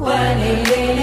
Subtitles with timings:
[0.00, 1.02] وليلي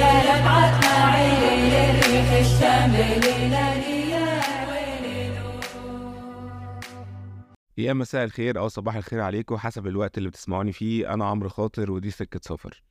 [7.77, 11.13] يا مساء الخير أو صباح الخير عليكم حسب الوقت اللي بتسمعوني فيه.
[11.13, 12.83] أنا عمرو خاطر ودي سكة سفر.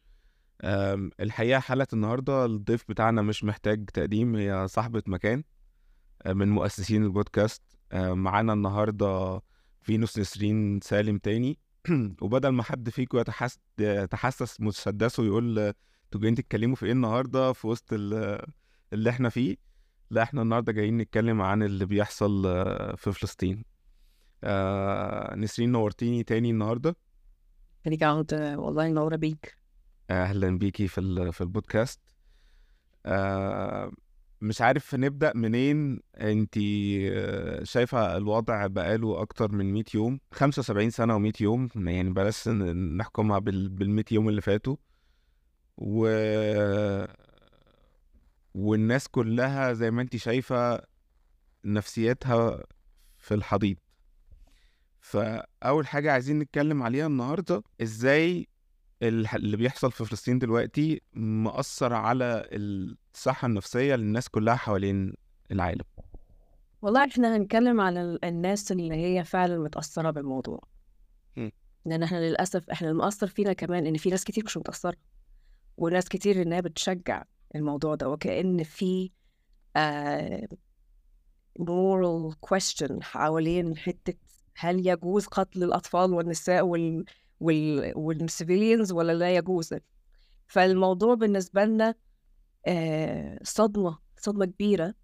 [0.64, 5.44] أم، الحقيقة حلقة النهاردة الضيف بتاعنا مش محتاج تقديم هي صاحبة مكان
[6.26, 7.62] من مؤسسين البودكاست.
[7.94, 9.42] معانا النهاردة
[9.82, 11.58] فينوس نسرين سالم تاني.
[12.22, 13.58] وبدل ما حد فيكم يتحس...
[13.78, 15.72] يتحسس مسدسه ويقول
[16.12, 18.46] أنتوا جايين تتكلموا في إيه النهاردة في وسط ال-
[18.92, 19.56] اللي إحنا فيه؟
[20.10, 23.64] لا إحنا النهاردة جايين نتكلم عن اللي بيحصل أه، في فلسطين.
[24.44, 26.96] آه نسرين نورتيني تاني النهارده.
[27.86, 29.56] اقعد والله منورة بيك.
[30.10, 32.00] أهلا بيكي في في البودكاست.
[33.06, 33.92] آه
[34.40, 36.00] مش عارف نبدأ منين.
[36.16, 42.48] انتي آه، شايفة الوضع بقاله أكتر من 100 يوم؟ 75 سنة و100 يوم يعني بلاش
[42.48, 44.76] نحكمها بال 100 يوم اللي فاتوا.
[45.78, 46.06] و
[48.54, 50.82] والناس كلها زي ما انتي شايفة
[51.64, 52.64] نفسيتها
[53.18, 53.76] في الحضيض.
[55.00, 58.48] فأول حاجة عايزين نتكلم عليها النهاردة إزاي
[59.02, 65.14] اللي بيحصل في فلسطين دلوقتي مأثر على الصحة النفسية للناس كلها حوالين
[65.52, 65.84] العالم.
[66.82, 70.60] والله إحنا هنتكلم على ال- الناس اللي هي فعلا متأثرة بالموضوع.
[71.86, 74.96] لأن إحنا للأسف إحنا المأثر فينا كمان إن في ناس كتير مش متأثرة.
[75.82, 79.10] وناس كتير إنها بتشجع الموضوع ده وكأن في
[79.76, 80.48] آه
[81.60, 84.14] moral question حوالين حتة
[84.56, 87.04] هل يجوز قتل الأطفال والنساء وال
[87.40, 89.74] وال والسيفيليانز ولا لا يجوز؟
[90.46, 91.94] فالموضوع بالنسبة لنا
[92.66, 94.94] آه صدمة صدمة كبيرة.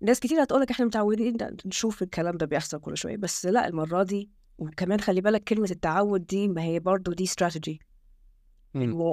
[0.00, 4.30] ناس كتير هتقولك إحنا متعودين نشوف الكلام ده بيحصل كل شوية بس لا المرة دي
[4.58, 7.80] وكمان خلي بالك كلمة التعود دي ما هي برضو دي استراتيجي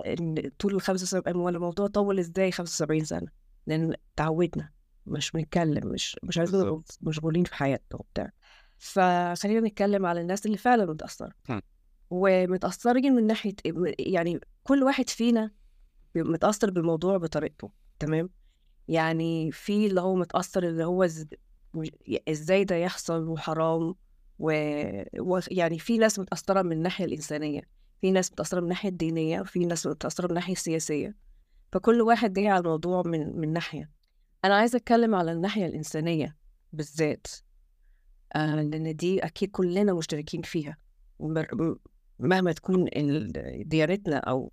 [0.06, 3.28] إن طول ال 75 هو الموضوع طول إزاي 75 سنة؟
[3.68, 4.72] لأن تعودنا
[5.06, 6.82] مش بنتكلم مش مش عايزين.
[7.02, 8.32] مشغولين في حياتنا وبتاع.
[8.78, 11.32] فخلينا نتكلم على الناس اللي فعلا متأثرة.
[12.10, 13.54] ومتأثرين من ناحية
[14.00, 15.52] يعني كل واحد فينا
[16.16, 18.30] متأثر بالموضوع بطريقته تمام؟
[18.88, 21.28] يعني في اللي هو متأثر اللي هو إز...
[22.30, 23.96] إزاي ده يحصل وحرام
[24.40, 25.40] ويعني و...
[25.52, 27.62] يعني في ناس متأثرة من الناحية الإنسانية.
[28.02, 31.16] في ناس متأثرة من الناحية الدينية وفي ناس متأثرة من الناحية السياسية.
[31.72, 33.92] فكل واحد جاي على الموضوع من من ناحية.
[34.46, 36.36] أنا عايزة أتكلم على الناحية الإنسانية
[36.74, 37.28] بالذات
[38.36, 40.78] آه لأن دي أكيد كلنا مشتركين فيها.
[42.20, 42.90] مهما تكون
[43.66, 44.52] ديانتنا أو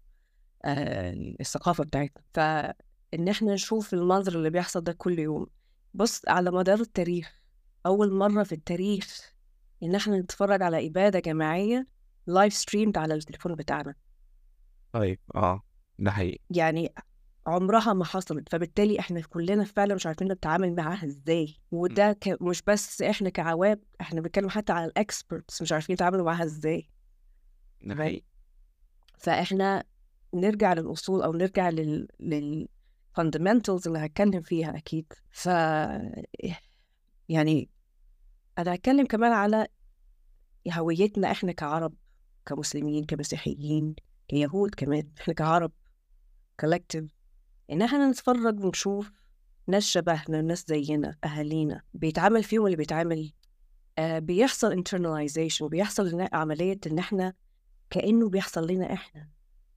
[0.64, 2.22] آه الثقافة بتاعتنا.
[2.34, 5.46] فإن إحنا نشوف المنظر اللي بيحصل ده كل يوم.
[5.94, 7.40] بص على مدار التاريخ
[7.86, 9.32] أول مرة في التاريخ
[9.82, 11.86] إن إحنا نتفرج على إبادة جماعية
[12.26, 13.94] live streamed على التليفون بتاعنا.
[14.92, 15.62] طيب آه
[15.98, 16.38] ده حقيقي.
[16.50, 16.94] يعني
[17.46, 21.54] عمرها ما حصلت فبالتالي إحنا كلنا فعلا مش عارفين نتعامل معاها إزاي.
[21.70, 22.42] وده ك...
[22.42, 26.90] مش بس إحنا كعوام إحنا بنتكلم حتى على ال experts مش عارفين يتعاملوا معاها إزاي.
[27.82, 27.94] ده.
[27.94, 28.24] حقيقي.
[29.18, 29.84] فإحنا
[30.34, 32.68] نرجع للأصول أو نرجع لل لل
[33.20, 35.12] fundamentals اللي هتكلم فيها أكيد.
[35.30, 35.46] ف
[37.28, 37.70] يعني
[38.58, 39.66] أنا هتكلم كمان على
[40.72, 41.94] هويتنا إحنا كعرب.
[42.46, 43.94] كمسلمين كمسيحيين
[44.28, 45.72] كيهود كمان إحنا كعرب
[46.60, 47.04] كولكتيف
[47.72, 49.10] إن إحنا نتفرج ونشوف
[49.68, 53.32] ناس شبهنا ناس زينا أهالينا بيتعامل فيهم اللي بيتعامل.
[53.98, 57.32] آه بيحصل internalization وبيحصل عملية إن إحنا
[57.90, 59.28] كأنه بيحصل لنا إحنا.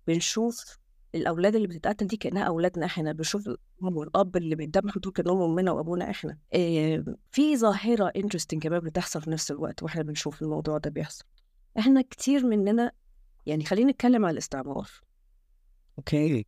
[0.07, 0.77] بنشوف
[1.15, 3.11] الأولاد اللي بتتقتل دي كأنها أولادنا إحنا.
[3.11, 3.49] بنشوف
[3.81, 6.37] والأب اللي بيتذبحوا دول كأنهم أمنا وأبونا إحنا.
[6.53, 11.25] آه في ظاهرة interesting كمان بتحصل في نفس الوقت وإحنا بنشوف الموضوع ده بيحصل.
[11.77, 12.91] إحنا كتير مننا
[13.45, 14.89] يعني خلينا نتكلم على الاستعمار.
[15.97, 16.45] أوكي.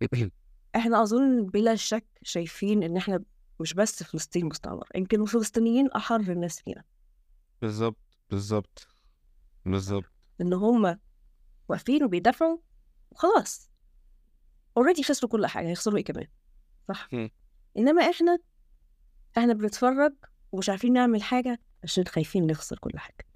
[0.76, 3.24] إحنا أظن بلا شك شايفين إن إحنا
[3.60, 6.84] مش بس فلسطين مستعمر يمكن الفلسطينيين أحر الناس فينا.
[7.62, 7.96] بالظبط
[8.30, 8.88] بالظبط
[9.66, 10.04] بالظبط
[10.40, 10.98] إن هم
[11.68, 12.58] واقفين وبيدافعوا
[13.10, 13.70] وخلاص.
[14.76, 16.26] already خسروا كل حاجة هيخسروا إيه كمان؟
[16.88, 17.08] صح.
[17.78, 18.38] إنما إحنا
[19.38, 20.12] إحنا بنتفرج
[20.52, 23.26] ومش عارفين نعمل حاجة عشان خايفين نخسر كل حاجة.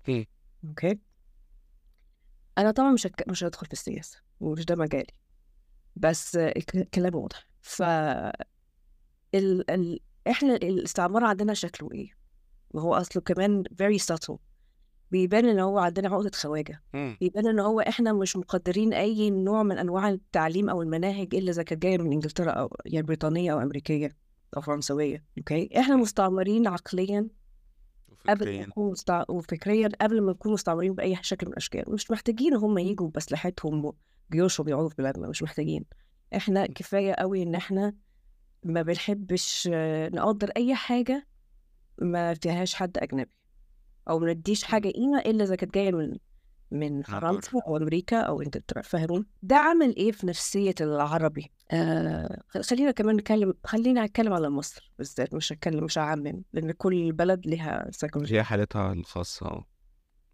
[0.65, 0.99] okay؟
[2.59, 3.29] أنا طبعا مش هتك...
[3.29, 5.13] مش هدخل في السياسة ومش ده مجالي
[5.97, 7.47] بس الكلام واضح.
[7.61, 9.71] ف ال...
[9.71, 10.01] ال...
[10.29, 12.11] إحنا الاستعمار عندنا شكله إيه؟
[12.71, 14.37] وهو أصله كمان very subtle.
[15.11, 16.83] بيبان إن هو عندنا عقدة خواجة.
[16.95, 17.17] مم.
[17.21, 21.63] بيبان إن هو إحنا مش مقدرين أي نوع من أنواع التعليم أو المناهج إلا إذا
[21.63, 24.17] كانت جاية من إنجلترا أو يعني بريطانية أو أمريكية
[24.57, 27.29] أو فرنسوية أوكي إحنا مستعمرين عقليا
[28.29, 29.25] قبل ما نكون مستع...
[29.29, 31.85] وفكريا قبل ما نكون مستعمرين بأي شكل من الأشكال.
[31.89, 33.93] مش محتاجين هم يجوا بأسلحتهم
[34.31, 35.85] وجيوشهم يقعدوا في بلادنا مش محتاجين.
[36.37, 37.95] إحنا كفاية قوي إن إحنا
[38.65, 39.69] ما بنحبش
[40.13, 41.27] نقدر أي حاجة
[41.99, 43.31] ما فيهاش حد أجنبي
[44.09, 46.17] أو ما نديش حاجة قيمة إلا إذا كانت جاية من
[46.71, 52.91] من فرنسا أو أمريكا أو إنجلترا فاهمين ده عمل إيه في نفسية العربي؟ آه خلينا
[52.91, 57.91] كمان نتكلم خلينا نتكلم على مصر بالذات مش هتكلم مش هعمم لأن كل بلد لها
[57.91, 59.67] سيكولوجي هي حالتها الخاصة آه.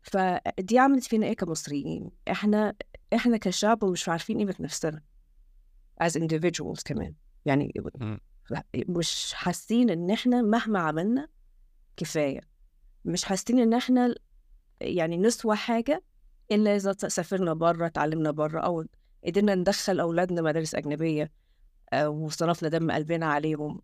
[0.03, 2.75] فدي عملت فينا إيه كمصريين؟ إحنا
[3.15, 5.03] إحنا كشعب مش عارفين قيمة نفسنا.
[6.03, 7.15] As individuals كمان.
[7.45, 7.73] يعني.
[8.77, 11.29] مش حاسين إن إحنا مهما عملنا
[11.97, 12.41] كفاية.
[13.05, 14.15] مش حاسين إن إحنا
[14.81, 16.03] يعني نسوى حاجة
[16.51, 18.85] الا اذا سافرنا بره اتعلمنا بره أو
[19.27, 21.33] قدرنا ندخل أولادنا مدارس أجنبية
[21.93, 23.81] آه، وصرفنا دم قلبنا عليهم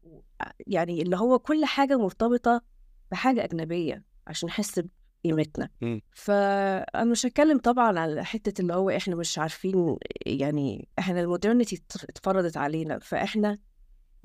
[0.66, 2.62] يعني اللي هو كل حاجة مرتبطة
[3.10, 4.80] بحاجة أجنبية عشان نحس
[5.24, 6.00] بقيمتنا مم.
[6.12, 12.56] فانا مش هتكلم طبعا على حتة اللي هو إحنا مش عارفين يعني إحنا المودرنتي اتفرضت
[12.56, 13.58] علينا فإحنا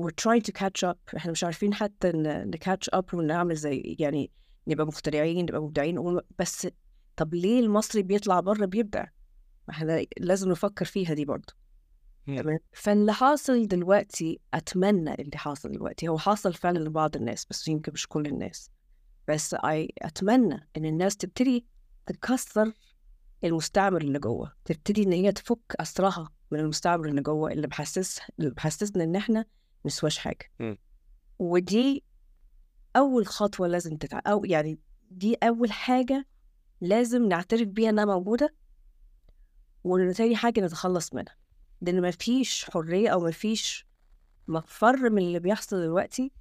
[0.02, 4.32] we're trying to catch up إحنا مش عارفين حتى ن catch up ونعمل زي يعني
[4.68, 6.68] نبقى مخترعين نبقى مبدعين بس
[7.18, 9.06] طب ليه المصري بيطلع بره بيبدع؟
[9.68, 11.54] ما إحنا لازم نفكر فيها دي برضه.
[12.28, 17.92] تمام فاللي حاصل دلوقتي أتمنى اللي حاصل دلوقتي هو حاصل فعلا لبعض الناس بس يمكن
[17.94, 18.72] مش كل الناس
[19.28, 21.66] بس I أتمنى إن الناس تبتدي
[22.06, 22.74] تكسر
[23.44, 28.54] المستعمر اللي جوه تبتدي إن هي تفك اسرها من المستعمر اللي جوه اللي محسس اللي
[28.58, 29.46] محسسنا إن إحنا
[29.86, 30.52] نسواش حاجة.
[31.40, 32.04] ودي
[32.96, 34.22] أول خطوة لازم تتع...
[34.28, 34.80] أو يعني
[35.12, 36.28] دي أول حاجة
[36.82, 38.54] لازم نعترف بيها إنها موجودة
[39.84, 41.36] وتاني حاجة نتخلص منها.
[41.82, 43.88] لأن مفيش حرية أو مفيش
[44.48, 46.32] مفر من اللي بيحصل دلوقتي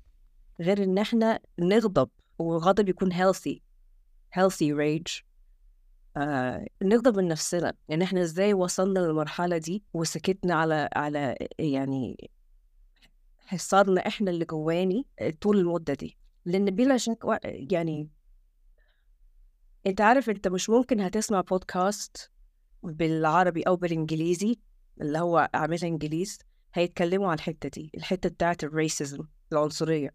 [0.60, 3.58] غير إن إحنا نغضب وغضب يكون healthy
[4.38, 5.22] healthy rage.
[6.16, 7.74] آه نغضب من نفسنا.
[7.90, 12.30] ان إحنا إزاي وصلنا للمرحلة دي وسكتنا على على يعني
[13.46, 15.06] حصارنا إحنا اللي جواني
[15.40, 18.08] طول المدة دي؟ لأن بلا شك يعني
[19.86, 22.30] أنت عارف أنت مش ممكن هتسمع بودكاست
[22.82, 24.58] بالعربي أو بالإنجليزي
[25.00, 26.38] اللي هو عاملها إنجليز
[26.74, 29.18] هيتكلموا عن الحتة دي الحتة بتاعت ال racism
[29.52, 30.10] العنصرية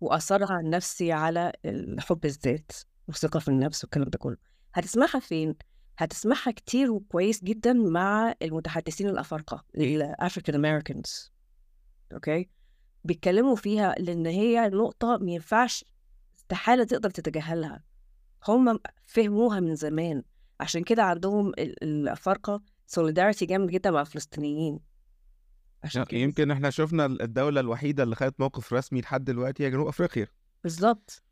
[0.00, 2.72] وأثرها النفسي على الحب الذات
[3.08, 4.36] والثقة في النفس والكلام ده كله.
[4.74, 5.54] هتسمعها فين؟
[5.98, 11.32] هتسمعها كتير وكويس جدا مع المتحدثين الأفارقة ال African Americans
[12.12, 12.48] okay؟
[13.04, 15.84] بيتكلموا فيها لأن هي نقطة ما ينفعش
[16.36, 17.82] استحالة تقدر تتجاهلها.
[18.48, 20.22] هم فهموها من زمان
[20.60, 24.80] عشان كده عندهم ال- الافارقه سوليداريتي جامد جدا مع الفلسطينيين.
[25.84, 26.20] عشان كده.
[26.20, 30.26] يمكن إحنا شفنا الدولة الوحيدة اللي خدت موقف رسمي لحد دلوقتي هي جنوب أفريقيا.
[30.62, 31.22] بالظبط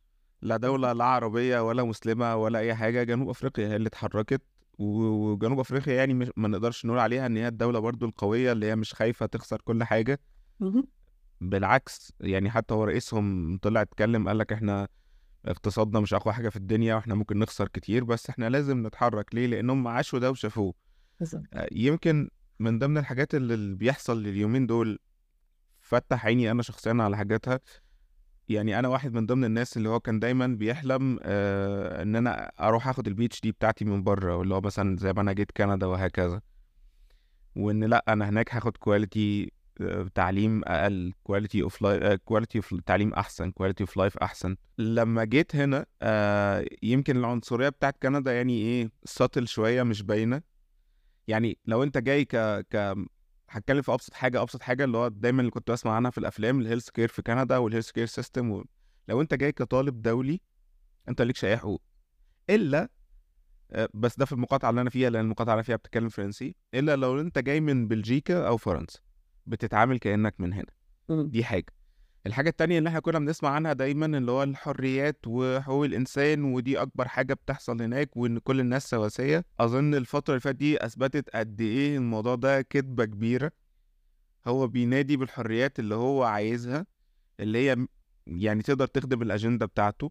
[0.42, 4.42] لا دولة لا عربية ولا مسلمة ولا أي حاجة جنوب أفريقيا هي اللي اتحركت
[4.78, 8.76] وجنوب أفريقيا يعني مش ما نقدرش نقول عليها إن هي الدولة برضو القوية اللي هي
[8.76, 10.20] مش خايفة تخسر كل حاجة.
[11.40, 14.88] بالعكس يعني حتى هو رئيسهم طلع اتكلم قال لك إحنا
[15.46, 19.34] اقتصادنا مش أقوى حاجة في الدنيا وإحنا ممكن نخسر كتير بس إحنا لازم نتحرك.
[19.34, 20.74] ليه؟ لأنهم عاشوا ده وشافوه.
[21.54, 22.28] آه، يمكن
[22.58, 24.98] من ضمن الحاجات اللي بيحصل اليومين دول
[25.80, 27.60] فتح عيني أنا شخصيا على حاجاتها.
[28.48, 32.88] يعني أنا واحد من ضمن الناس اللي هو كان دايما بيحلم آه إن أنا أروح
[32.88, 36.40] آخد ال PhD بتاعتي من بره واللي هو مثلا زي ما أنا جيت كندا وهكذا.
[37.56, 39.52] وإن لأ أنا هناك هاخد quality
[40.14, 44.56] تعليم أقل quality of life quality of تعليم أحسن quality of life أحسن.
[44.78, 50.42] لما جيت هنا آه يمكن العنصرية بتاعت كندا يعني إيه subtle شوية مش باينة.
[51.28, 52.36] يعني لو أنت جاي ك
[52.70, 52.94] ك
[53.50, 56.60] هتكلم في أبسط حاجة أبسط حاجة اللي هو دايما اللي كنت بسمع عنها في الأفلام
[56.60, 58.64] ال health care في كندا وال health care system و...
[59.08, 60.40] لو أنت جاي كطالب دولي
[61.08, 61.82] أنت ملكش أي حقوق.
[62.50, 62.88] إلا
[63.70, 66.54] آه، بس ده في المقاطعة اللي أنا فيها لأن المقاطعة اللي أنا فيها بتتكلم فرنسي.
[66.74, 69.00] إلا لو أنت جاي من بلجيكا أو فرنسا.
[69.46, 70.66] بتتعامل كأنك من هنا.
[71.10, 71.66] دي حاجة.
[72.26, 77.08] الحاجة التانية اللي إحنا كنا بنسمع عنها دايما اللي هو الحريات وحقوق الإنسان ودي أكبر
[77.08, 79.44] حاجة بتحصل هناك وإن كل الناس سواسية.
[79.60, 83.52] أظن الفترة اللي فاتت دي أثبتت قد إيه الموضوع ده كذبة كبيرة.
[84.46, 86.86] هو بينادي بالحريات اللي هو عايزها
[87.40, 87.86] اللي هي
[88.26, 90.10] يعني تقدر تخدم الأجندة بتاعته.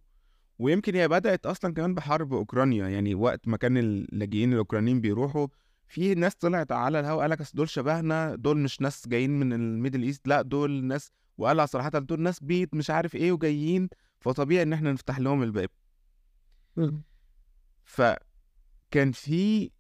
[0.60, 5.48] ويمكن هي بدأت أصلا كمان بحرب أوكرانيا يعني وقت ما كان اللاجئين الأوكرانيين بيروحوا
[5.92, 9.61] في ناس طلعت على الهوا قالك أصل دول شبهنا دول مش ناس جايين من ال
[9.61, 14.64] Middle East لأ دول ناس وقالها صراحة دول ناس بيت مش عارف إيه وجايين فطبيعي
[14.64, 15.70] إن إحنا نفتح لهم الباب.
[17.84, 19.72] فكان في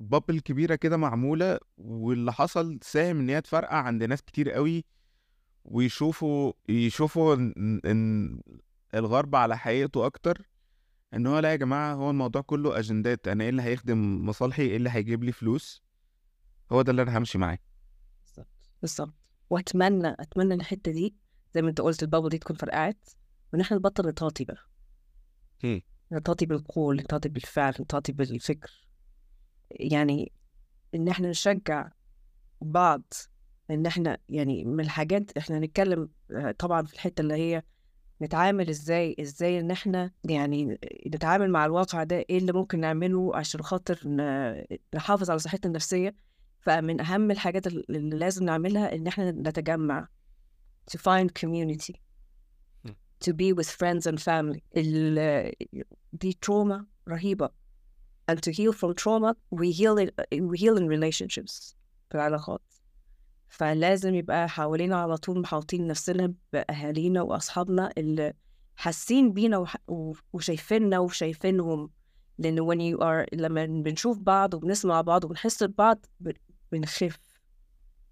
[0.00, 4.84] بابل كبيرة كده معمولة واللي حصل ساهم إن هي تفرقع عند ناس كتير قوي
[5.64, 8.40] ويشوفوا يشوفوا إن,
[8.94, 10.48] الغرب على حقيقته أكتر
[11.14, 14.76] إن هو لأ يا جماعة هو الموضوع كله أجندات أنا إيه اللي هيخدم مصالحي؟ إيه
[14.76, 15.82] اللي هيجيب لي فلوس؟
[16.72, 17.58] هو ده اللي أنا همشي معاه.
[18.24, 18.48] بالظبط
[18.82, 19.14] بالظبط.
[19.50, 21.14] وأتمنى أتمنى الحتة دي
[21.54, 23.08] زي ما أنت قلت البابل دي تكون فرقعت
[23.52, 24.62] وإن إحنا نبطل نطاطي بقى.
[26.12, 28.88] نطاطي بالقول نطاطي بالفعل نطاطي بالفكر.
[29.70, 30.32] يعني
[30.94, 31.88] إن إحنا نشجع
[32.60, 33.02] بعض
[33.70, 37.62] إن إحنا يعني من الحاجات إحنا هنتكلم آه، طبعا في الحتة اللي هي
[38.22, 43.62] نتعامل إزاي إزاي إن إحنا يعني نتعامل مع الواقع ده إيه اللي ممكن نعمله عشان
[43.62, 44.00] خاطر
[44.94, 46.14] نحافظ على صحتنا النفسية.
[46.60, 50.08] فمن أهم الحاجات اللي لازم نعملها إن إحنا نتجمع.
[50.90, 51.94] To find community.
[53.24, 54.60] to be with friends and family.
[54.76, 55.52] ال-
[56.12, 57.50] دي trauma رهيبة.
[58.30, 60.10] And to heal from trauma we heal in,
[60.50, 61.74] we heal in relationships.
[62.10, 62.62] في العلاقات
[63.48, 68.32] فلازم يبقى حوالينا على طول محاوطين نفسنا بأهالينا وأصحابنا اللي
[68.76, 69.64] حاسين بينا
[70.32, 71.90] وشايفيننا وشايفينهم.
[72.38, 76.06] لأن when you are لما بنشوف بعض وبنسمع بعض وبنحس ببعض
[76.72, 77.18] بنخف.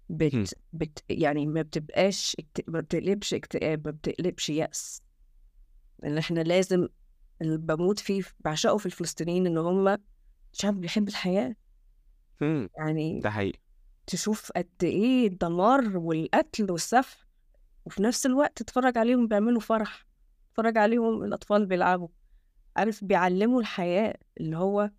[0.09, 0.53] بت...
[0.73, 1.03] بت...
[1.09, 2.69] يعني ما بتبقاش اكت...
[2.69, 5.01] ما بتقلبش اكتئاب ما بتقلبش يأس.
[6.03, 6.87] إن إحنا لازم
[7.41, 9.97] اللي بموت فيه بعشقه في الفلسطينيين إن هم
[10.51, 11.55] شعب بيحب الحياة.
[12.77, 13.59] يعني ده حقيقي.
[14.07, 17.27] تشوف قد إيه الدمار والقتل والسفح
[17.85, 20.05] وفي نفس الوقت تتفرج عليهم بيعملوا فرح
[20.49, 22.07] تتفرج عليهم الأطفال بيلعبوا.
[22.75, 24.91] عارف بيعلموا الحياة اللي هو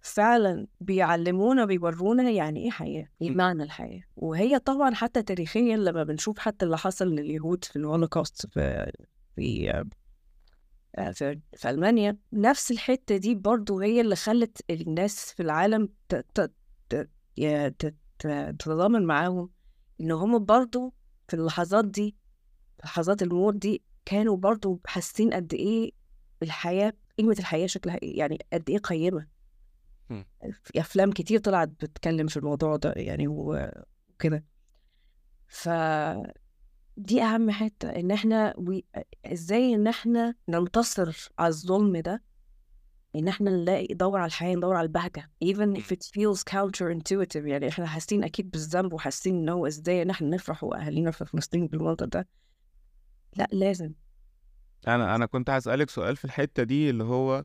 [0.00, 3.30] فعلا بيعلمونا بيورونا يعني إيه حياة؟ إيه.
[3.30, 8.92] معنى الحياة؟ وهي طبعا حتى تاريخيا لما بنشوف حتى اللي حصل لليهود في الهولوكوست في
[9.36, 9.70] في
[10.98, 16.24] آه، في, في ألمانيا نفس الحتة دي برضو هي اللي خلت الناس في العالم ت-
[16.34, 16.52] ت-
[16.88, 19.50] ت- يا- ت- ت- تتضامن معاهم
[20.00, 20.94] إن هم برضو
[21.28, 22.16] في اللحظات دي
[22.78, 25.92] في لحظات الموت دي كانوا برضو حاسين قد إيه
[26.42, 29.26] الحياة قيمة الحياة شكلها إيه يعني قد قيمة
[30.10, 30.26] مم.
[30.64, 34.44] في أفلام كتير طلعت بتتكلم في الموضوع ده يعني وكده
[35.48, 35.68] ف
[36.96, 38.84] دي أهم حتة إن إحنا وي...
[39.26, 42.22] إزاي إن إحنا ننتصر على الظلم ده
[43.16, 47.68] إن إحنا نلاقي ندور على الحياة ندور على البهجة even if it feels counterintuitive يعني
[47.68, 52.06] إحنا حاسين أكيد بالذنب وحاسين إن هو إزاي إن إحنا نفرح وأهالينا في فلسطين بالمنظر
[52.06, 52.28] ده.
[53.36, 53.92] لأ لازم.
[54.88, 57.44] أنا أنا كنت هسألك سؤال في الحتة دي اللي هو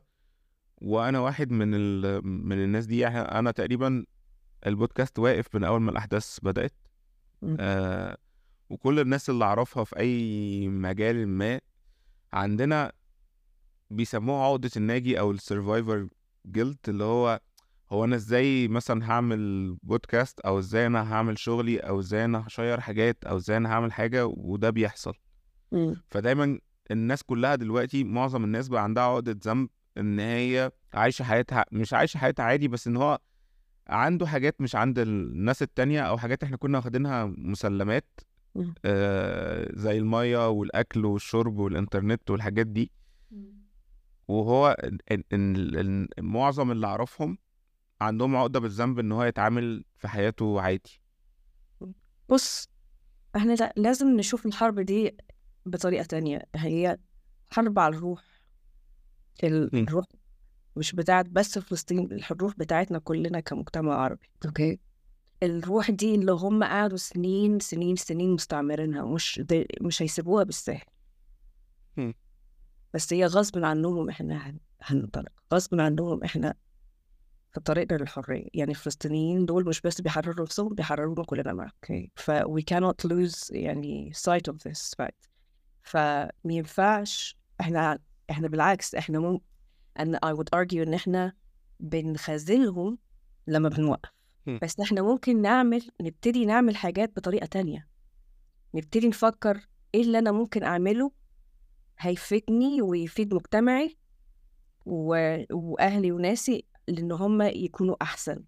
[0.82, 2.20] وأنا واحد من ال...
[2.26, 4.04] من الناس دي أنا تقريبا
[4.66, 6.72] البودكاست واقف من أول ما الأحداث بدأت.
[7.42, 7.56] مم.
[7.60, 8.16] آه
[8.70, 11.60] وكل الناس اللي أعرفها في أي مجال ما
[12.32, 12.92] عندنا
[13.94, 16.08] بيسموها عقدة الناجي أو ال survivor
[16.46, 17.40] guilt اللي هو
[17.92, 22.52] هو أنا إزاي مثلا هعمل بودكاست أو إزاي أنا هعمل شغلي أو إزاي أنا ه
[22.52, 25.14] share حاجات أو إزاي أنا هعمل حاجة وده بيحصل
[25.72, 26.02] مم.
[26.10, 26.58] فدايما
[26.90, 32.18] الناس كلها دلوقتي معظم الناس بقى عندها عقدة ذنب إن هي عايشة حياتها مش عايشة
[32.18, 33.18] حياتها عادي بس إن هو
[33.88, 38.20] عنده حاجات مش عند الناس التانية أو حاجات إحنا كنا واخدينها مسلمات.
[38.84, 42.90] آه زي المية والأكل والشرب والإنترنت والحاجات دي
[44.28, 47.38] وهو ال- ال- ال- معظم اللي أعرفهم
[48.00, 51.00] عندهم عقدة بالذنب إن هو يتعامل في حياته عادي.
[52.28, 52.68] بص
[53.36, 55.16] إحنا لا- لازم نشوف الحرب دي
[55.66, 56.42] بطريقة تانية.
[56.54, 56.98] هي
[57.50, 58.24] حرب على الروح.
[59.44, 60.04] الروح
[60.76, 64.30] مش بتاعت بس فلسطين الروح بتاعتنا كلنا كمجتمع عربي.
[64.46, 64.78] okay.
[65.42, 70.84] الروح دي اللي هم قعدوا سنين سنين سنين مستعمرينها مش دي مش هيسيبوها بالسهل.
[72.94, 75.32] بس هي غصب عنهم إحنا هن- هننطلق.
[75.54, 76.54] غصب عنهم إحنا
[77.52, 81.70] في طريقنا للحرية يعني الفلسطينيين دول مش بس بيحرروا نفسهم بيحررونا كلنا معاهم.
[81.82, 82.10] okay.
[82.16, 85.28] ف we cannot lose يعني sight of this fact.
[85.82, 87.98] فما ينفعش إحنا
[88.30, 89.40] إحنا بالعكس إحنا مم
[89.98, 91.32] and I would argue إن إحنا
[91.80, 92.98] بنخذلهم
[93.46, 94.10] لما بنوقف.
[94.62, 97.88] بس إحنا ممكن نعمل نبتدي نعمل حاجات بطريقة تانية.
[98.74, 101.12] نبتدي نفكر إيه اللي أنا ممكن أعمله
[101.98, 103.96] هيفيدني ويفيد مجتمعي
[104.86, 105.36] و...
[105.52, 108.44] وأهلي وناسي لأن هم يكونوا أحسن.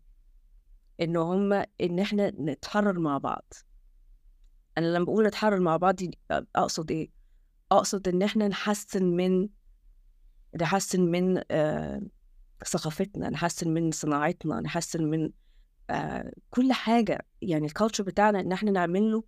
[1.01, 3.53] إن هم إن إحنا نتحرر مع بعض.
[4.79, 5.97] أنا لما بقول نتحرر مع بعض
[6.31, 7.11] أقصد إيه؟
[7.73, 9.49] أقصد إن إحنا نحسن من
[10.61, 12.03] نحسن من آه
[12.67, 15.31] ثقافتنا نحسن من صناعتنا نحسن من
[15.91, 17.27] آه كل حاجة.
[17.43, 19.25] يعني ال culture بتاعنا إن إحنا نعمل له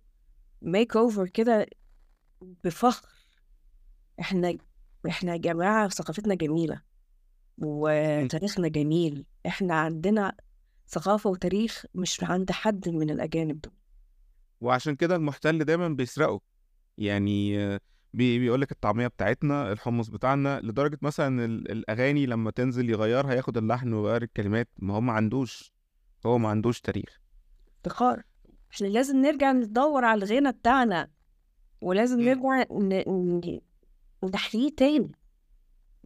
[0.61, 1.67] makeover كده
[2.41, 3.07] بفخر.
[4.19, 4.57] إحنا
[5.07, 6.81] إحنا يا جماعة ثقافتنا جميلة
[7.57, 9.25] وتاريخنا جميل.
[9.47, 10.35] إحنا عندنا
[10.87, 13.73] ثقافة وتاريخ مش عند حد من الأجانب دول.
[14.61, 16.41] وعشان كده المحتل دايما بيسرقه
[16.97, 17.57] يعني
[18.13, 23.57] بي بيقول لك الطعمية بتاعتنا الحمص بتاعنا لدرجة مثلا ال- الأغاني لما تنزل يغيرها ياخد
[23.57, 25.73] اللحن ويغير الكلمات ما هو ما عندوش
[26.25, 27.19] هو ما عندوش تاريخ.
[27.77, 28.23] افتخار.
[28.73, 31.11] إحنا لازم نرجع ندور على الغنى بتاعنا
[31.81, 32.25] ولازم مم.
[32.25, 33.61] نرجع ن- ن-
[34.23, 35.11] نحييه تاني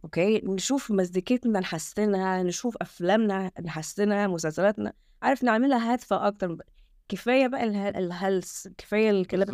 [0.04, 4.92] okay؟ نشوف مزيكتنا نحسنها نشوف أفلامنا نحسنها مسلسلاتنا
[5.22, 6.56] عارف نعملها هادفة أكتر.
[7.08, 9.48] كفاية بقى اله- الهلس كفاية الكلام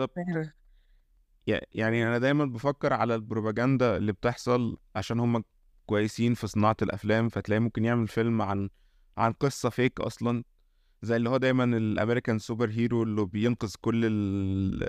[1.75, 5.45] يعني أنا دايما بفكر على البروباجندا اللي بتحصل عشان هم
[5.87, 8.69] كويسين في صناعة الأفلام فتلاقي ممكن يعمل فيلم عن
[9.19, 10.45] عن قصة فيك أصلا.
[11.03, 14.85] زي اللي هو دايما الأمريكان superhero اللي بينقذ كل ال-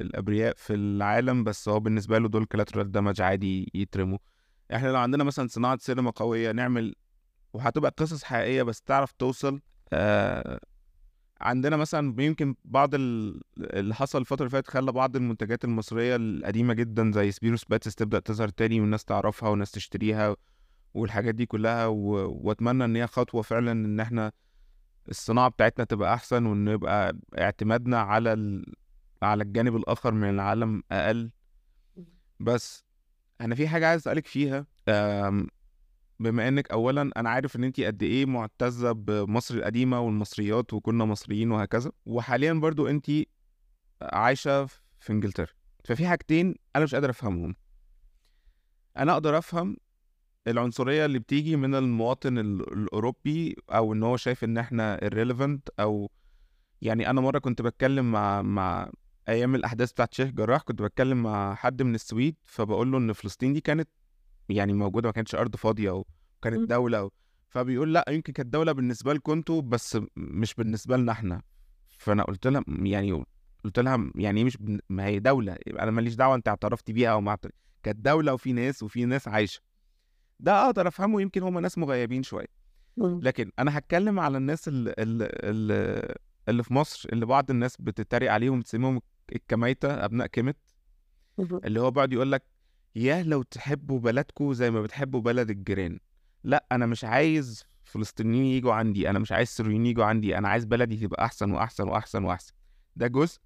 [0.00, 4.18] الأبرياء في العالم بس هو بالنسبة له دول collateral damage عادي يترموا.
[4.74, 6.94] إحنا لو عندنا مثلا صناعة سينما قوية نعمل
[7.52, 9.60] وهتبقى قصص حقيقية بس تعرف توصل
[9.92, 10.60] آه
[11.40, 16.74] عندنا مثلا يمكن بعض ال- اللي حصل الفترة اللي فاتت خلى بعض المنتجات المصرية القديمة
[16.74, 20.36] جدا زي سبيروس باتس تبدأ تظهر تاني والناس تعرفها والناس تشتريها
[20.94, 21.96] والحاجات دي كلها و...
[22.48, 24.32] وأتمنى إن هي خطوة فعلا إن إحنا
[25.08, 28.74] الصناعة بتاعتنا تبقى أحسن وإن يبقى اعتمادنا على ال...
[29.22, 31.30] على الجانب الآخر من العالم أقل
[32.40, 32.84] بس
[33.40, 34.66] أنا في حاجة عايز أسألك فيها.
[36.20, 41.50] بما إنك اولا أنا عارف إن انت قد إيه معتزة بمصر القديمة والمصريات وكنا مصريين
[41.50, 43.10] وهكذا وحاليا برضو انت
[44.02, 44.66] عايشة
[45.00, 45.46] في إنجلترا
[45.84, 47.56] ففي حاجتين أنا مش قادر أفهمهم
[48.96, 49.76] أنا أقدر أفهم
[50.48, 56.10] العنصرية اللي بتيجي من المواطن ال- الأوروبي أو إن هو شايف إن إحنا irrelevant أو
[56.82, 58.90] يعني أنا مرة كنت بتكلم مع مع
[59.28, 63.52] أيام الأحداث بتاعت شيخ جراح كنت بتكلم مع حد من السويد فبقول له إن فلسطين
[63.52, 63.88] دي كانت
[64.48, 66.04] يعني موجودة ما كانتش أرض فاضية مم.
[66.38, 67.10] وكانت دولة و...
[67.48, 71.42] فبيقول لأ يمكن كانت دولة بالنسبة لكم أنتوا بس مش بالنسبة لنا إحنا.
[71.98, 73.24] فأنا قلت لها يعني
[73.64, 74.80] قلت لها يعني إيه مش بن...
[74.88, 78.52] ما هي دولة؟ أنا ماليش دعوة أنت اعترفت بيها أو ما اعترفت كانت دولة وفي
[78.52, 79.60] ناس وفي ناس عايشة.
[80.42, 82.46] ده أقدر أفهمه يمكن هم ناس مغيبين شوية
[82.96, 83.20] مم.
[83.22, 86.14] لكن أنا هتكلم على الناس اللي, اللي,
[86.48, 89.00] اللي في مصر اللي بعض الناس بتتريق عليهم بتسميهم
[89.32, 90.56] الكميتة أبناء كمت
[91.38, 91.60] مم.
[91.64, 92.42] اللي هو بيقعد يقول لك
[92.96, 95.98] يا لو تحبوا بلدكم زي ما بتحبوا بلد الجيران
[96.44, 100.64] لأ أنا مش عايز فلسطينيين يجوا عندي أنا مش عايز سوريين يجوا عندي أنا عايز
[100.64, 102.52] بلدي تبقى أحسن وأحسن وأحسن وأحسن
[102.96, 103.38] ده جزء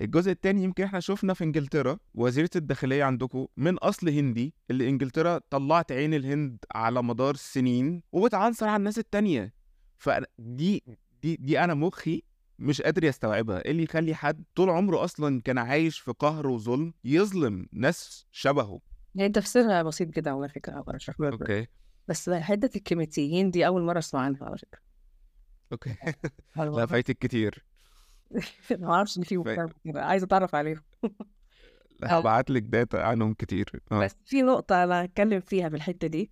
[0.00, 5.40] الجزء التاني يمكن إحنا شفنا في انجلترا وزيرة الداخلية عندكم من أصل هندي اللي انجلترا
[5.50, 9.54] طلعت عين الهند على مدار سنين وبتعنصر على الناس التانية.
[9.96, 10.84] فدي
[11.22, 12.22] دي دي أنا مخي
[12.58, 13.64] مش قادر يستوعبها.
[13.64, 18.80] إيه اللي يخلي حد طول عمره أصلا كان عايش في قهر وظلم يظلم ناس شبهه؟
[19.18, 20.84] هي تفسيرها بسيط جدا على فكرة
[21.20, 21.66] okay.
[22.08, 24.80] بس حتة الكيميتيين دي أول مرة أسمع عنها على فكرة.
[25.72, 25.96] okay.
[26.56, 26.86] لا.
[26.90, 27.67] فايتك كتير.
[28.70, 29.42] ما أعرفش إن في
[29.84, 30.82] كده عايزة أتعرف عليهم.
[32.04, 33.82] هبعت لك data عنهم كتير.
[33.92, 34.04] آه.
[34.04, 36.30] بس في نقطة أنا هتكلم فيها بالحته دي.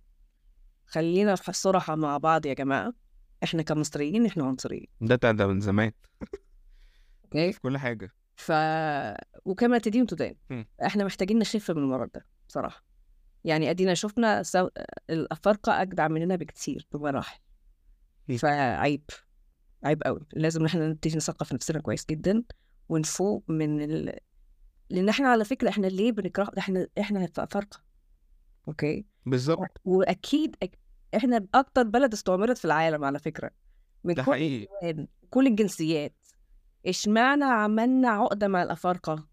[0.85, 2.93] خلينا صراحة مع بعض يا جماعة.
[3.43, 4.87] إحنا كمصريين إحنا عنصريين.
[5.01, 5.91] ده ده من زمان.
[7.25, 8.11] okay؟ في كل حاجة.
[8.35, 8.51] ف
[9.45, 10.35] وكما تدين تدان.
[10.85, 12.83] إحنا محتاجين نخف من المرض ده بصراحه
[13.43, 14.69] يعني أدينا شفنا سو...
[15.09, 17.39] الافارقه أجدع مننا بكتير بمراحل.
[18.27, 18.37] مم.
[18.37, 19.03] فعيب.
[19.87, 22.43] عيب قوي لازم إحنا نبتدي نثقف نفسنا كويس جدا
[22.89, 24.17] ونفوق من ال...
[24.89, 27.79] لأن إحنا على فكرة إحنا ليه بنكره إحنا إحنا افارقه
[28.67, 29.81] أوكي؟ بالظبط.
[29.85, 30.79] وأكيد أك...
[31.15, 33.51] إحنا أكتر بلد استعمرت في العالم على فكرة.
[34.03, 35.07] من ده كل حقيقي.
[35.29, 36.15] كل الجنسيات.
[36.87, 39.27] اشمعنى عملنا عقدة مع الأفارقة؟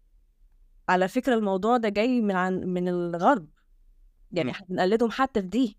[0.89, 3.47] على فكرة الموضوع ده جاي من عن من الغرب.
[4.31, 4.51] يعني.
[4.51, 5.77] إحنا بنقلدهم حتى في دي.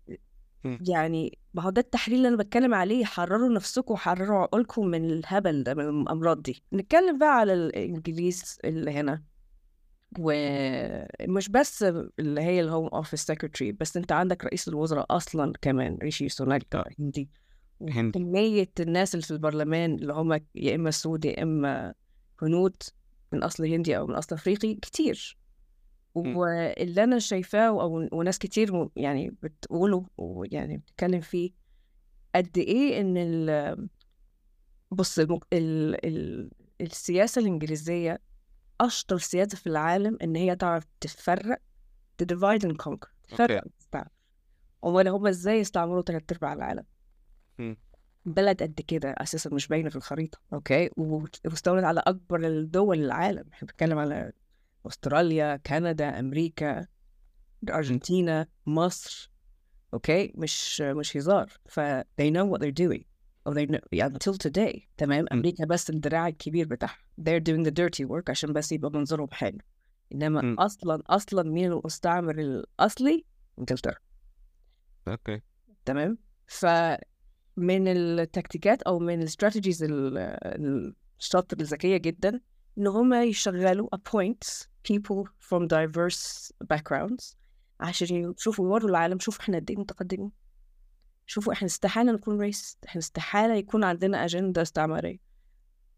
[0.63, 0.79] مم.
[0.87, 5.63] يعني ما هو ده التحليل اللي أنا بتكلم عليه حرروا نفسكم حرروا عقولكم من الهبل
[5.63, 9.23] ده من الأمراض دي نتكلم بقى على الإنجليز اللي هنا
[10.19, 11.83] ومش بس
[12.19, 16.75] اللي هي ال Home Office Secretary بس أنت عندك رئيس الوزراء أصلا كمان ريشي سوناك.
[16.99, 17.29] هندي
[17.81, 18.19] هندي.
[18.19, 21.93] وكمية الناس اللي في البرلمان اللي هم يا إما سود يا إما
[22.41, 22.75] هنود
[23.33, 25.37] من أصل هندي أو من أصل أفريقي كتير.
[26.15, 31.51] واللي أنا شايفاه أو وناس كتير يعني بتقوله ويعني بتتكلم فيه
[32.35, 33.87] قد إيه إن ال
[34.91, 35.19] بص.
[35.19, 35.35] ال...
[35.53, 36.49] ال...
[36.81, 38.19] السياسة الإنجليزية
[38.81, 41.59] أشطر سياسة في العالم إن هي تعرف تفرق
[42.17, 43.63] ت divide and conquer تفرق
[44.85, 46.83] امال هم إزاي استعمروا تلات أرباع العالم
[47.59, 47.77] مم.
[48.25, 53.67] بلد قد كده أساسا مش باينة في الخريطة okay واستولت على أكبر الدول العالم إحنا
[53.67, 54.31] بنتكلم على
[54.87, 56.87] أستراليا كندا أمريكا
[57.63, 59.31] الارجنتينا مصر.
[59.93, 61.49] okay؟ مش مش هزار.
[61.65, 63.03] ف they know what they're doing.
[63.47, 63.79] Or they know.
[63.95, 64.79] Yeah, until today.
[64.97, 66.97] تمام؟ أمريكا بس الدراع الكبير بتاعها.
[67.21, 69.57] They're doing the dirty work عشان بس يبقى منظرهم حلو.
[70.13, 70.59] إنما مم.
[70.59, 73.25] أصلا أصلا مين المستعمر الأصلي؟
[73.59, 73.95] إنجلترا.
[75.07, 75.41] أوكي.
[75.85, 79.85] تمام؟ فمن التكتيكات أو من الاستراتيجيز
[81.19, 82.41] شاطر ذكية جدا
[82.77, 87.35] إن هما يشغلوا appoint people from diverse backgrounds.
[87.79, 90.31] عشان يشوفوا يوروا العالم شوفوا إحنا قد إيه متقدمين.
[91.25, 95.19] شوفوا إحنا استحالة نكون ريس إحنا استحالة يكون عندنا أجندة استعمارية.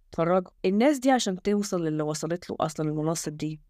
[0.10, 3.62] اتفرجوا الناس دي عشان توصل للي وصلت له أصلا المناصب دي.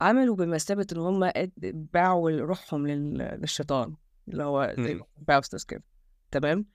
[0.00, 1.30] عملوا بمثابة إن هم
[1.72, 3.94] باعوا روحهم لل- للشيطان.
[4.28, 5.00] اللي هو زي.
[5.28, 5.82] فاوستس كده.
[6.30, 6.66] تمام؟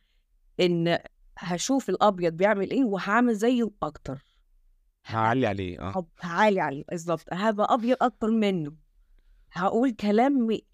[0.60, 1.00] إن
[1.38, 4.24] هشوف الأبيض بيعمل إيه وهعمل زيه أكتر.
[5.06, 5.92] هعلي عليه آه.
[5.98, 8.74] هب- هعالي عليه بالظبط هبقى أبيض أكتر منه.
[9.52, 10.66] هقول كلام مي...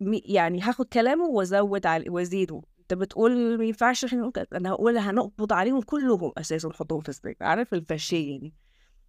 [0.00, 0.22] مي...
[0.24, 2.62] يعني هاخد كلامه وأزود عليه وأزيده.
[2.80, 4.48] أنت بتقول ما ينفعش إحنا نقول كده.
[4.52, 8.54] أنا هقول هنقبض عليهم كلهم أساسا نحطهم في سبيك عارف الفاشيه دي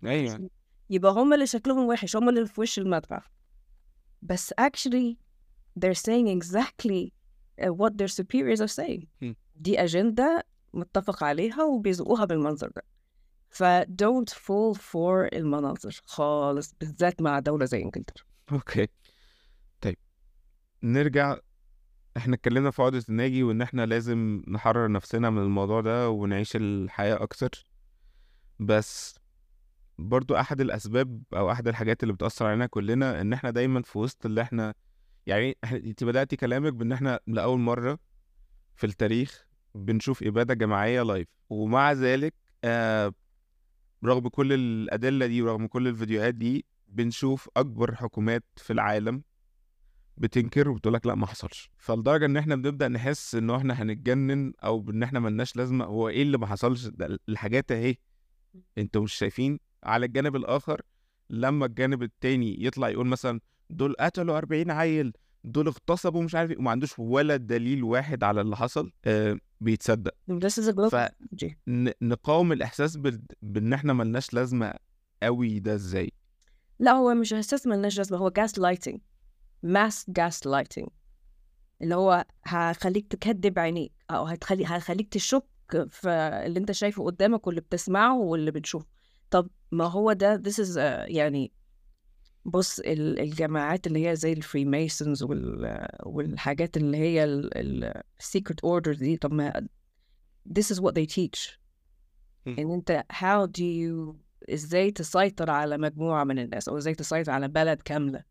[0.06, 0.50] أيوه.
[0.90, 3.22] يبقى هم اللي شكلهم وحش هم اللي في وش المدفع
[4.22, 5.16] بس actually
[5.80, 7.10] they're saying exactly
[7.62, 9.06] what their superiors are saying.
[9.56, 12.84] دي أجندة متفق عليها وبيزقوها بالمنظر ده.
[13.50, 18.24] ف don't fall for المناظر خالص بالذات مع دولة زي إنجلترا.
[18.52, 18.88] okay.
[19.82, 19.98] طيب
[20.84, 21.38] نرجع
[22.18, 27.24] إحنا اتكلمنا في عقدة الناجي وإن إحنا لازم نحرر نفسنا من الموضوع ده ونعيش الحياة
[27.24, 27.66] أكتر.
[28.60, 29.20] بس
[29.98, 34.26] برضو أحد الأسباب أو أحد الحاجات اللي بتأثر علينا كلنا إن إحنا دايما في وسط
[34.26, 34.74] اللي إحنا
[35.26, 38.00] يعني أنت بدأتي كلامك بإن إحنا لأول مرة
[38.76, 42.34] في التاريخ بنشوف إبادة جماعية live ومع ذلك
[42.64, 43.14] آه
[44.06, 49.24] رغم كل الأدلة دي ورغم كل الفيديوهات دي بنشوف أكبر حكومات في العالم
[50.18, 51.70] بتنكر وبتقول لك لأ ما حصلش.
[51.78, 56.22] فلدرجة إن إحنا بنبدأ نحس إن إحنا هنتجنن أو إن إحنا ملناش لازمة هو إيه
[56.22, 57.96] اللي ما حصلش؟ ده الحاجات أهي.
[58.78, 60.82] أنتوا مش شايفين؟ على الجانب الآخر
[61.30, 66.58] لما الجانب التاني يطلع يقول مثلا دول قتلوا 40 عيل دول اغتصبوا مش عارف إيه
[66.58, 70.12] وما عندوش ولا دليل واحد على اللي حصل آه بيتصدق.
[70.32, 71.54] This is a global ف- strategy.
[71.68, 74.74] ن- نقاوم الإحساس بال- بإن إحنا ملناش لازمة
[75.24, 76.12] قوي ده إزاي؟
[76.80, 78.98] لا هو مش إحساس ملناش لازمة هو gaslighting
[79.66, 80.88] mass gaslighting
[81.82, 85.44] اللي هو هخليك تكدب عينيك أو هتخلي هخليك تشك
[85.90, 86.10] في
[86.46, 88.86] اللي أنت شايفه قدامك واللي بتسمعه واللي بتشوفه.
[89.32, 90.80] طب ما هو ده this is a,
[91.12, 91.52] يعني
[92.46, 98.94] بص ال- الجماعات اللي هي زي ال Freemasons وال والحاجات اللي هي ال secret order
[98.94, 99.68] دي طب ما
[100.60, 101.58] this is what they teach.
[102.46, 102.56] مم.
[102.60, 104.16] إن أنت how do you
[104.54, 108.24] إزاي تسيطر على مجموعة من الناس أو إزاي تسيطر على بلد كاملة.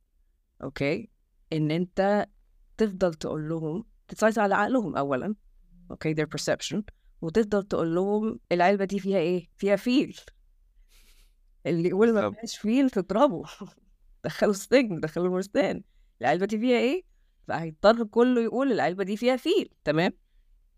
[0.62, 1.10] أوكي؟
[1.52, 2.26] إن أنت
[2.76, 5.34] تفضل تقول لهم تسيطر على عقلهم اولا.
[5.90, 6.82] أوكي؟ their perception.
[7.22, 10.16] وتفضل تقول لهم العلبة دي فيها إيه؟ فيها فيل
[11.66, 12.30] اللي يقول ما.
[12.30, 13.44] فيهاش فيل تضربه.
[14.28, 15.82] دخله السجن دخله البستان
[16.20, 17.02] العلبة دي فيها إيه؟
[17.48, 20.12] فهيضطر كله يقول العلبة دي فيها فيل تمام.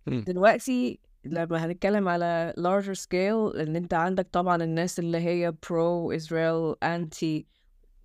[0.06, 6.76] دلوقتي لما هنتكلم على larger scale إن أنت عندك طبعا الناس اللي هي pro Israel
[6.84, 7.44] anti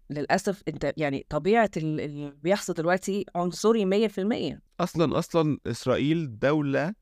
[0.09, 4.61] للأسف أنت يعني طبيعة ال- اللي بيحصل دلوقتي عنصري مية في المية.
[4.79, 6.93] أصلا أصلا إسرائيل دولة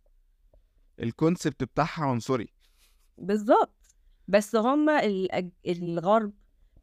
[0.99, 2.47] الكونسبت بتاعها عنصري.
[3.17, 3.75] بالظبط.
[4.27, 5.01] بس هما
[5.67, 6.33] الغرب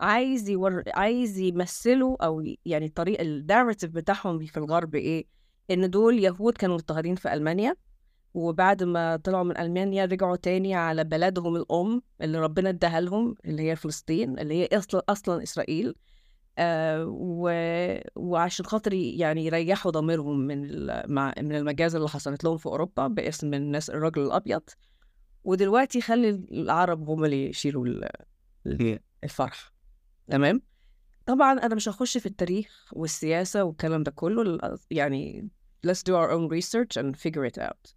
[0.00, 0.82] عايز يور...
[0.94, 5.24] عايز يمثلوا أو يعني طريق الناراتيف بتاعهم في الغرب إيه؟
[5.70, 7.76] إن دول يهود كانوا مضطهدين في ألمانيا
[8.34, 13.62] وبعد ما طلعوا من ألمانيا رجعوا تاني على بلدهم الأم اللي ربنا اداها لهم اللي
[13.70, 15.94] هي فلسطين اللي هي أصلا أصلا إسرائيل
[16.58, 17.50] آه و...
[18.16, 21.04] وعشان خاطر يعني يريحوا ضميرهم من ال...
[21.12, 21.34] مع...
[21.38, 24.62] من المجازر اللي حصلت لهم في أوروبا باسم الناس الرجل الأبيض.
[25.44, 29.72] ودلوقتي خلي العرب هم اللي يشيلوا ال- الفرح.
[30.30, 30.62] تمام؟
[31.26, 34.58] طبعا أنا مش هخش في التاريخ والسياسة والكلام ده كله
[34.90, 35.48] يعني
[35.86, 37.94] let's do our own research and figure it out.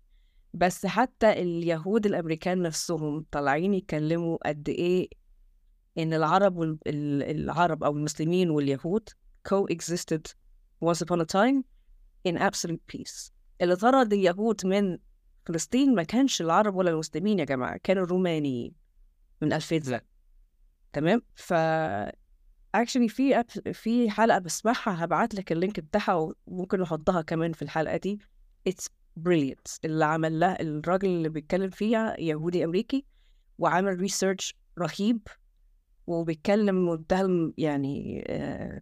[0.53, 5.09] بس حتى اليهود الأمريكان نفسهم طالعين يتكلموا قد إيه
[5.97, 9.09] إن العرب والعرب أو المسلمين واليهود
[9.49, 10.21] coexisted
[10.85, 11.63] once upon a time
[12.27, 13.31] in absolute peace.
[13.61, 14.97] اللي طرد اليهود من
[15.45, 18.73] فلسطين ما كانش العرب ولا المسلمين يا جماعة كانوا الرومانيين
[19.41, 20.01] من 2000 سنه
[20.93, 21.53] تمام؟ ف
[22.77, 27.61] actually في أب- في حلقة بسمعها هبعت لك ال link بتاعها وممكن نحطها كمان في
[27.61, 28.19] الحلقة دي.
[28.69, 28.87] It's
[29.19, 29.79] brilliant.
[29.85, 33.05] اللي عمل لها الراجل اللي بيتكلم فيها يهودي أمريكي
[33.57, 35.27] وعمل research رهيب
[36.07, 38.81] وبيتكلم منتهى يعني آه،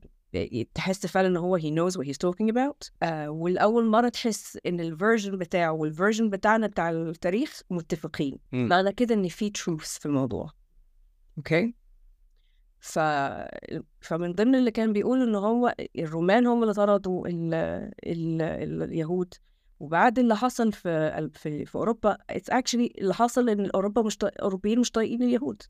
[0.74, 2.90] تحس فعلا إن هو he knows what he's talking about.
[3.04, 8.40] آه والاول مرة تحس إن ال version بتاعه وال version بتاعنا بتاع التاريخ متفقين.
[8.70, 10.52] معنى كده إن في truth في الموضوع.
[11.38, 11.74] أوكي
[12.82, 13.00] ف...
[14.02, 17.54] فمن ضمن اللي كان بيقول إن هو الرومان هم اللي طردوا ال...
[17.54, 18.41] ال...
[18.41, 18.84] ال...
[18.84, 19.34] اليهود
[19.80, 24.28] وبعد اللي حصل في في, في أوروبا it's actually اللي حصل إن أوروبا مش طا...
[24.28, 25.62] الأوروبيين مش طايقين اليهود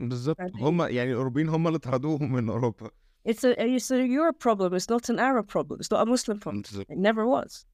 [0.00, 2.90] بالظبط؟ هم يعني الأوروبيين هم اللي طردوهم من أوروبا
[3.28, 4.74] It's a it's a Europe problem.
[4.74, 5.76] It's not an Arab problem.
[5.80, 6.62] It's not a Muslim problem.
[6.90, 7.66] It never was.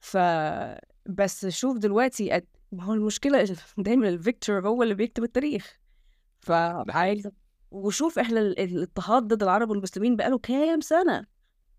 [0.00, 0.16] ف
[1.06, 2.40] بس شوف دلوقتي.
[2.72, 5.78] ما هو المشكلة دايما الفيكتور هو اللي بيكتب التاريخ
[6.40, 7.28] فعايز
[7.70, 11.26] وشوف إحنا ال- الاضطهاد ضد العرب والمسلمين بقاله كام سنة؟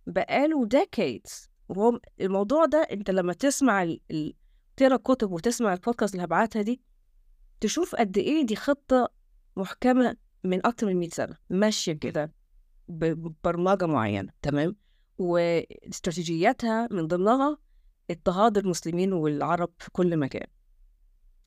[0.07, 1.47] بقاله decades.
[1.69, 3.95] وهو الموضوع ده أنت لما تسمع.
[4.77, 6.81] تقرأ كتب وتسمع البودكاست اللي هبعتها دي
[7.59, 9.09] تشوف قد إيه دي خطة
[9.55, 11.37] محكمة من أكتر من 100 سنة.
[11.49, 12.33] ماشية كده
[12.87, 14.75] ب- ببرمجة معينة تمام؟
[15.17, 17.57] واستراتيجياتها من ضمنها
[18.11, 20.47] اضطهاد المسلمين والعرب في كل مكان.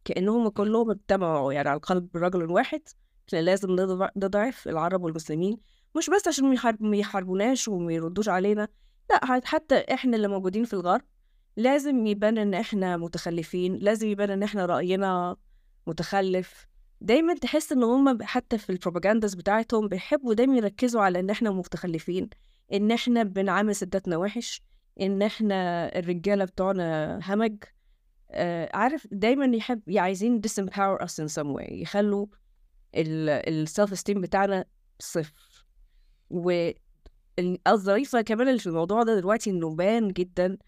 [0.05, 2.83] كأنهم كلهم اجتمعوا يعني على قلب رجل واحد
[3.29, 5.59] إحنا لازم نضع- نضعف العرب والمسلمين
[5.97, 8.69] مش بس عشان ما يحارب- ما يحاربوناش وما يردوش علينا
[9.11, 11.03] لأ حت- حتى إحنا اللي موجودين في الغرب
[11.57, 15.37] لازم يبان إن إحنا متخلفين لازم يبان إن إحنا رأينا
[15.87, 16.67] متخلف.
[17.01, 22.29] دايما تحس إن هم حتى في البروباجانداز بتاعتهم بيحبوا دايما يركزوا على إن إحنا متخلفين
[22.73, 24.63] إن إحنا بنعامل ستاتنا وحش
[25.01, 27.57] إن إحنا الرجالة بتوعنا همج.
[28.31, 32.27] آه عارف دايما يحب عايزين disempower us in some way يخلوا
[32.95, 34.65] السيلف esteem بتاعنا
[34.99, 35.67] صفر.
[36.31, 40.59] والظريفه كمان اللي في الموضوع ده دلوقتي إنه بان جدا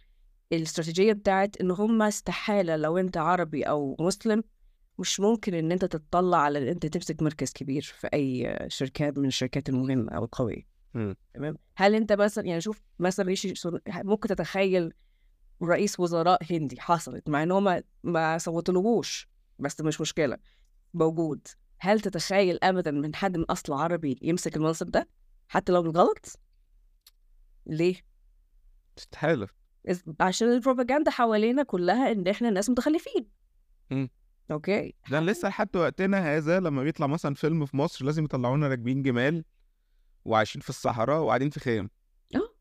[0.53, 4.45] الاستراتيجية بتاعت إن هم استحالة لو أنت عربي أو مسلم
[4.99, 9.27] مش ممكن إن أنت تتطلع على إن أنت تمسك مركز كبير في أي شركات من
[9.27, 10.67] الشركات المهمة أو القوية.
[11.35, 13.55] تمام؟ هل أنت مثلا يعني شوف مثلا ريشي
[13.89, 14.93] ممكن تتخيل
[15.63, 20.39] رئيس وزراء هندي حصلت مع إن هو ما, ما صوتلهوش بس مش مشكلة
[20.95, 21.49] موجود.
[21.85, 25.09] هل تتخيل ابدا من حد من أصل عربي يمسك المنصب ده
[25.49, 26.39] حتى لو بالغلط؟
[27.67, 27.97] ليه؟
[28.99, 29.49] استحاله
[30.21, 33.27] عشان البروباجندا حوالينا كلها إن إحنا ناس متخلفين.
[33.91, 34.11] مم.
[34.51, 34.95] أوكي.
[35.11, 39.45] ده لسه لحد وقتنا هذا لما بيطلع مثلا فيلم في مصر لازم يطلعونا راكبين جمال
[40.25, 41.91] وعايشين في الصحراء وقاعدين في خيام
[42.35, 42.55] آه.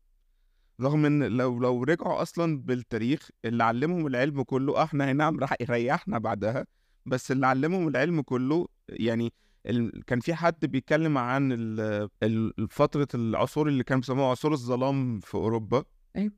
[0.80, 5.54] رغم إن لو لو رجعوا أصلا بالتاريخ اللي علمهم العلم كله آه، إحنا هنا راح
[5.60, 6.66] يريحنا بعدها.
[7.06, 9.32] بس اللي علمهم العلم كله يعني
[9.66, 10.04] ال...
[10.06, 11.52] كان في حد بيتكلم عن
[12.70, 15.84] فترة العصور اللي كانوا بيسموها عصور الظلام في أوروبا.
[16.16, 16.32] أيوة.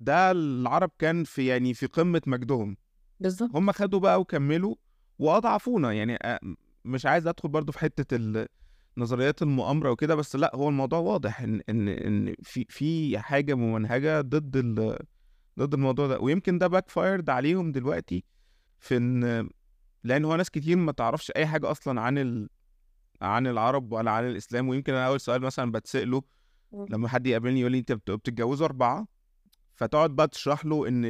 [0.00, 2.76] ده العرب كان في يعني في قمة مجدهم.
[3.20, 3.50] بالظبط.
[3.54, 4.74] هم خدوا بقى وكملوا
[5.18, 5.92] وأضعفونا.
[5.92, 6.18] يعني
[6.84, 8.46] مش عايز أدخل برضو في ال-
[8.98, 14.20] نظريات المؤامرة وكده بس لأ هو الموضوع واضح إن إن إن في في حاجة ممنهجة
[14.20, 14.98] ضد ال
[15.58, 16.20] ضد الموضوع ده.
[16.20, 18.24] ويمكن ده backfired عليهم دلوقتي
[18.78, 19.48] في إن
[20.06, 22.48] لأن هو ناس كتير ما تعرفش أي حاجة أصلا عن ال
[23.22, 24.68] عن العرب ولا عن الإسلام.
[24.68, 26.22] ويمكن أنا أول سؤال مثلا بتسأله.
[26.72, 29.06] لما حد يقابلني يقول لي أنت بت- بتتجوزوا أربعة؟
[29.74, 31.04] فتقعد بقى تشرح له إن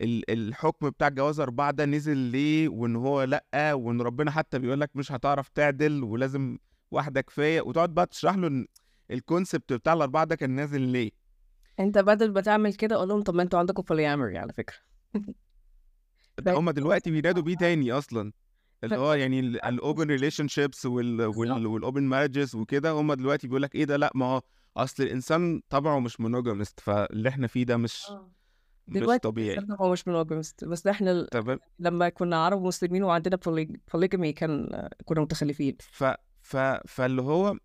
[0.00, 4.80] ال- الحكم بتاع جواز أربعة ده نزل ليه؟ وإن هو لأ؟ وإن ربنا حتى بيقول
[4.80, 6.58] لك مش هتعرف تعدل ولازم
[6.90, 7.60] واحدة كفاية.
[7.60, 8.66] وتقعد بقى تشرح له إن
[9.10, 11.10] ال concept بتاع الأربعة ده كان نازل ليه.
[11.80, 14.76] أنت بدل ما تعمل كده قول لهم طب ما أنتوا عندكم polyamory على فكرة.
[16.42, 18.32] ده هما دلوقتي بينادوا بيه تاني أصلا.
[18.84, 23.84] اللي هو يعني ال open relationships وال open marriages وكده هما دلوقتي بيقول لك إيه
[23.84, 24.42] ده؟ لأ ما هو
[24.76, 28.02] أصل الإنسان طبعه مش monogamist فاللي إحنا فيه ده مش
[28.88, 29.58] مش دلوقتي طبيعي.
[29.58, 31.58] الإنسان هو مش monogamous بس إحنا تمام.
[31.78, 33.38] لما كنا عرب ومسلمين وعندنا
[33.96, 35.76] polygamy كان كنا متخلفين.
[35.80, 36.04] ف
[36.42, 37.56] ف فاللي هو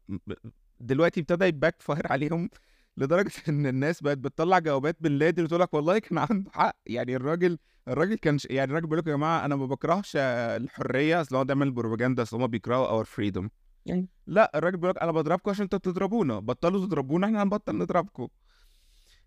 [0.79, 2.49] دلوقتي ابتدى ي backfire عليهم
[2.97, 6.75] لدرجة إن الناس بقت بتطلع جوابات بن لادن وتقول لك والله كان عنده حق.
[6.85, 7.57] يعني الراجل
[7.87, 8.45] الراجل كان ش...
[8.49, 12.37] يعني الراجل بيقول لكم يا جماعة أنا ما بكرهش الحرية أصل هو دايما البروباجندا أصل
[12.41, 13.49] هم بيكرهوا our freedom
[13.85, 14.07] يعني.
[14.27, 16.39] لا الراجل بيقول لك أنا بضربكم عشان أنتوا بتضربونا.
[16.39, 18.27] بطلوا تضربونا إحنا هنبطل نضربكم.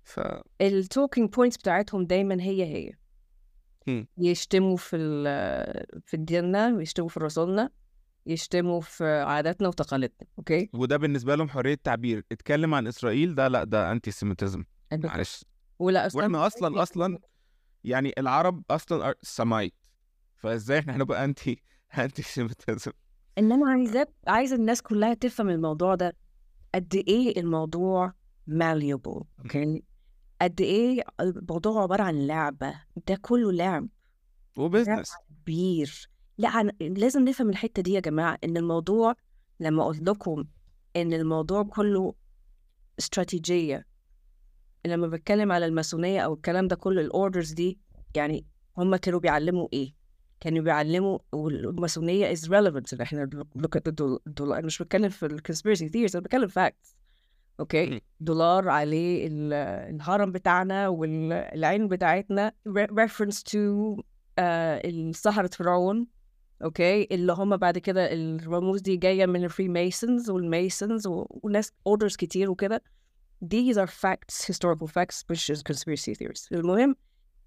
[0.03, 0.21] ف
[0.61, 2.93] ال talking points بتاعتهم دايما هي هي.
[4.19, 7.71] يشتموا في ال- في ديننا يشتموا في رسولنا.
[8.27, 13.65] يشتموا في عاداتنا وتقاليدنا أوكي؟ وده بالنسبة لهم حرية تعبير اتكلم عن إسرائيل ده لأ
[13.65, 15.45] ده anti-Semitism معلش.
[15.79, 17.19] ولا أصلاً وإحنا أصلا أصلا
[17.85, 19.75] يعني العرب أصلا سمايت
[20.37, 21.63] فإزاي إحنا هنبقى anti
[21.99, 22.93] anti-Semitism
[23.39, 26.17] إن أنا عايزة الناس كلها تفهم الموضوع ده
[26.75, 28.13] قد إيه الموضوع
[28.51, 29.83] malleable أوكي؟
[30.43, 32.75] قد إيه الموضوع عبارة عن لعبة
[33.09, 33.89] ده كله لعب
[34.57, 36.71] و business كبير لا عن...
[36.81, 39.15] لازم نفهم الحتة دي يا جماعة إن الموضوع
[39.61, 40.45] لما قلت لكم
[40.97, 42.15] إن الموضوع كله
[42.99, 43.87] استراتيجية
[44.87, 47.79] لما بتكلم على الماسونية أو الكلام ده كله ال orders دي
[48.15, 48.47] يعني
[48.79, 49.95] هم كانوا بيعلموا إيه
[50.41, 54.41] كانوا بيعلموا والماسونية is relevant إن إحنا look at the.
[54.41, 56.95] أنا مش بتكلم في ال conspiracy theories أنا بتكلم facts
[57.61, 58.01] أوكي.
[58.21, 59.53] دولار عليه ال-
[59.95, 62.53] الهرم بتاعنا والعين بتاعتنا
[63.01, 63.57] reference to
[64.39, 66.07] آه السحرة فرعون
[66.65, 72.17] أوكي اللي هم بعد كده الرموز دي جاية من ال Freemasons وال Masons وناس orders
[72.17, 72.83] كتير وكده.
[73.45, 76.49] These are facts historical facts مش conspiracy theories.
[76.53, 76.97] المهم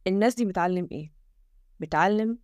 [0.08, 1.13] الناس دي بتعلم إيه؟
[1.80, 2.38] بتعلم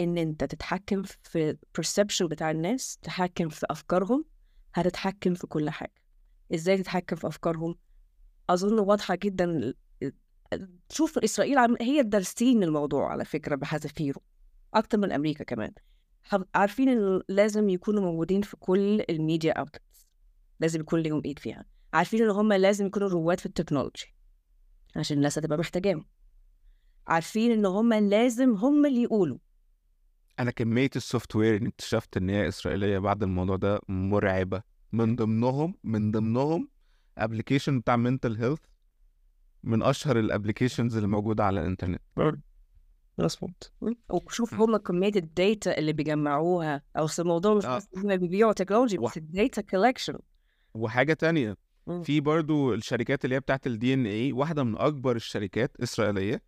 [0.00, 4.24] إن أنت تتحكم في perception بتاع الناس تتحكم في أفكارهم
[4.74, 5.94] هتتحكم في كل حاجة.
[6.54, 7.74] إزاي تتحكم في أفكارهم؟
[8.50, 9.74] أظن واضحة جدا
[10.90, 11.58] شوف إسرائيل.
[11.80, 14.20] هي دارسين الموضوع على فكرة بحذافيره.
[14.76, 15.72] أكتر من أمريكا كمان.
[16.54, 20.06] عارفين إن لازم يكونوا موجودين في كل ال media outlets
[20.60, 21.64] لازم يكون لهم ايد فيها.
[21.94, 24.14] عارفين إن هم لازم يكونوا رواد في ال technology.
[24.96, 26.04] عشان الناس هتبقى محتاجاهم.
[27.06, 29.38] عارفين إن هم لازم هم اللي يقولوا.
[30.38, 34.62] أنا كمية ال software اللي اكتشفت إن هي إسرائيلية بعد الموضوع ده مرعبة.
[34.92, 36.68] من ضمنهم من ضمنهم
[37.18, 38.60] application بتاع mental health
[39.62, 42.00] من أشهر ال applications اللي موجودة على الإنترنت.
[43.18, 43.72] مظبوط
[44.10, 46.82] وشوف هم كمية ال data اللي بيجمعوها.
[46.96, 47.76] أصل الموضوع مش آه.
[47.76, 50.18] بس هم بيبيعوا technology و- بس ال data collection
[50.74, 52.02] وحاجة تانية مم.
[52.02, 56.42] في برضو الشركات اللي هي بتاعت ال DNA واحدة من أكبر الشركات إسرائيلية.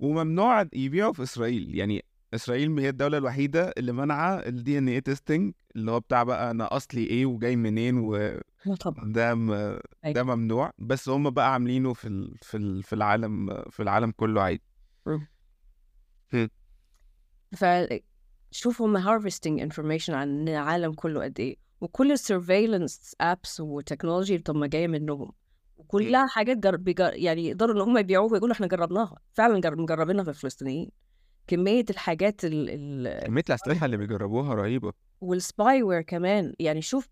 [0.00, 1.74] وممنوع يبيعوا في إسرائيل.
[1.76, 6.76] يعني إسرائيل هي الدولة الوحيدة اللي منعة ال DNA testing اللي هو بتاع بقى أنا
[6.76, 9.04] أصلي إيه وجاي منين وده لا طبعا.
[9.34, 9.78] م...
[10.12, 10.70] ده ممنوع.
[10.78, 12.36] بس هم بقى عاملينه في ال...
[12.42, 12.82] في ال...
[12.82, 14.62] في العالم في العالم كله عادي.
[17.56, 21.56] فشوف هم harvesting information عن العالم كله قد إيه.
[21.80, 25.32] وكل ال surveillance apps و technology طب ما جاية منهم.
[25.76, 26.76] وكلها حاجات جر...
[26.76, 27.14] بيجر...
[27.14, 29.18] يعني يقدروا إن هم يبيعوها ويقولوا إحنا جربناها.
[29.32, 29.76] فعلا جر...
[29.76, 30.90] مجربينها في الفلسطينيين.
[31.46, 32.70] كمية الحاجات ال...
[32.70, 33.26] ال...
[33.26, 34.92] كمية الأسلحة اللي بيجربوها رهيبة.
[35.20, 36.54] وال spyware كمان.
[36.58, 37.08] يعني شوف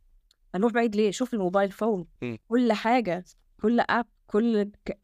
[0.55, 2.07] هنروح بعيد ليه؟ شوف ال mobile phone.
[2.49, 3.25] كل حاجة
[3.63, 4.99] كل app كل ك...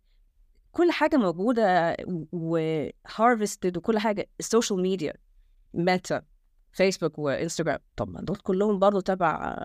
[0.74, 1.96] كل حاجة موجودة
[2.32, 5.14] و harvested وكل حاجة ال social media
[5.74, 6.22] ميتا
[6.72, 9.64] فيسبوك وانستغرام طب ما دول كلهم برضه تبع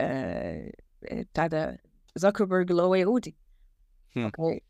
[0.00, 0.72] آه،
[1.12, 1.78] بتاع ده
[2.16, 3.36] زكربرج اللي هو يهودي.
[4.16, 4.60] okay.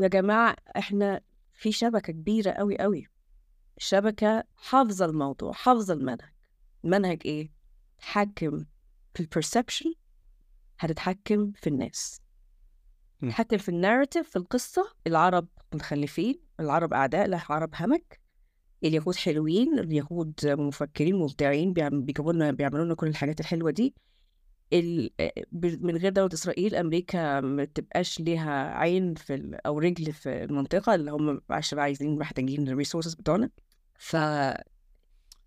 [0.00, 1.20] يا جماعة إحنا
[1.54, 3.06] في شبكة كبيرة قوي قوي
[3.78, 6.30] شبكة حافظة الموضوع حافظة المنهج.
[6.84, 7.50] المنهج إيه؟
[7.98, 8.64] تحكم
[9.14, 9.94] في ال perception
[10.78, 12.20] هتتحكم في الناس.
[13.22, 18.20] تحكم في ال narrative في القصة العرب متخلفين العرب أعداء لا العرب همج.
[18.84, 23.94] اليهود حلوين اليهود مفكرين مبدعين بيعم- بيجيبوا لنا بيعملوا لنا كل الحاجات الحلوة دي.
[25.62, 29.58] من غير دولة إسرائيل أمريكا ما تبقاش ليها عين في.
[29.66, 33.50] أو رجل في المنطقة اللي هم عشان عايزين محتاجين الريسورسز بتوعنا.
[33.98, 34.16] ف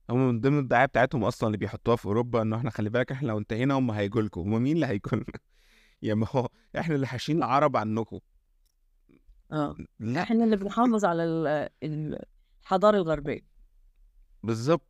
[0.10, 3.28] هم من ضمن الدعاية بتاعتهم أصلا اللي بيحطوها في أوروبا إنه إحنا خلي بالك إحنا
[3.28, 4.42] لو انتهينا هم هيجوا لكم.
[4.42, 5.26] هم مين اللي هيجوا لنا؟
[6.04, 8.20] يا ما هو إحنا اللي حاشين العرب عنكم.
[9.52, 9.76] آه.
[10.00, 10.22] لا.
[10.22, 12.24] إحنا اللي بنحافظ على ال- ال-
[12.64, 13.42] الحضارة الغربية.
[14.44, 14.86] بالظبط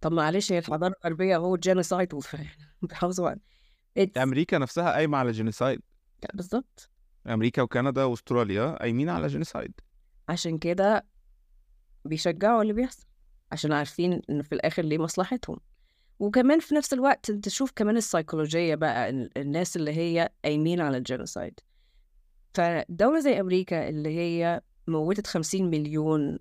[0.00, 2.14] طب معلش هي الحضارة الغربية هو genocide
[2.82, 3.40] بيحافظوا على
[4.00, 5.80] It's- أمريكا نفسها قايمة على genocide
[6.34, 6.90] بالظبط
[7.26, 9.72] أمريكا وكندا وأستراليا قايمين على genocide
[10.28, 11.06] عشان كده
[12.04, 13.06] بيشجعوا اللي بيحصل
[13.52, 15.58] عشان عارفين إن في الآخر ليه مصلحتهم.
[16.18, 20.96] وكمان في نفس الوقت انت تشوف كمان السيكولوجية بقى ال- الناس اللي هي قايمين على
[20.96, 21.60] ال genocide.
[22.54, 26.38] فدولة زي أمريكا اللي هي موتت 50 مليون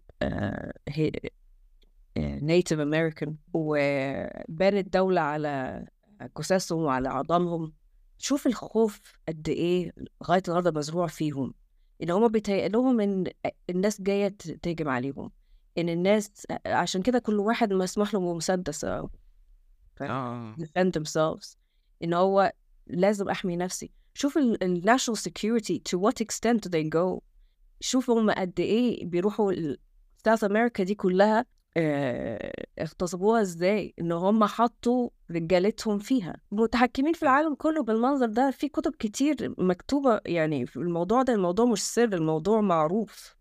[2.17, 5.85] نيتيف أمريكان وبنت دولة على
[6.39, 7.73] جثثهم وعلى عظامهم
[8.17, 11.53] شوف الخوف قد إيه لغاية النهاردة مزروع فيهم.
[12.03, 13.23] إن هما بيتهيأ لهم إن
[13.69, 14.27] الناس جاية
[14.61, 15.31] تهجم عليهم.
[15.77, 16.31] إن الناس
[16.65, 19.09] عشان كده كل واحد مسموح له بمسدس أو
[20.01, 21.55] آه defend themselves.
[22.03, 22.51] إن هو
[22.87, 23.91] لازم أحمي نفسي.
[24.13, 27.19] شوف ال ال national security to what extent do they go.
[27.79, 29.53] شوف هم قد إيه بيروحوا
[30.27, 31.45] South America دي كلها
[31.79, 36.35] آه، اغتصبوها إزاي؟ إن هم حطوا رجالتهم فيها.
[36.51, 38.51] متحكمين في العالم كله بالمنظر ده.
[38.51, 41.33] في كتب كتير مكتوبة يعني في الموضوع ده.
[41.33, 43.35] الموضوع مش سر الموضوع معروف.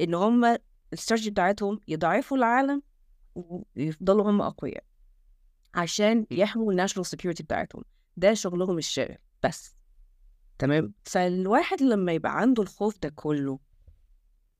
[0.00, 0.56] إن هم
[0.92, 2.82] الاستراتيجي بتاعتهم يضعفوا العالم
[3.34, 4.84] ويفضلوا هم أقوياء.
[5.76, 7.82] عشان يحموا الناشونال سكيورتي بتاعتهم.
[8.16, 9.76] ده شغلهم الشاغل بس.
[10.58, 10.94] تمام.
[11.04, 13.58] فالواحد لما يبقى عنده الخوف ده كله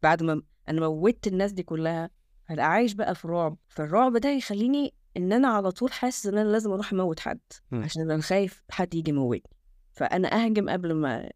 [0.02, 2.10] بعد ما أنا موتت الناس دي كلها
[2.46, 3.56] هبقى عايش بقى في رعب.
[3.68, 7.40] فالرعب ده يخليني إن أنا على طول حاسس إن أنا لازم أروح أموت حد.
[7.72, 9.50] عشان أنا خايف حد يجي يموتني.
[9.92, 11.30] فأنا أهجم قبل ما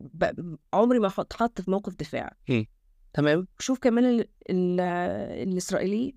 [0.00, 0.24] ب...
[0.74, 2.36] عمري ما أحط حط في موقف دفاع.
[3.12, 3.46] تمام.
[3.58, 4.28] شوف كمان ال...
[4.50, 4.80] ال...
[5.48, 6.16] الإسرائيليين.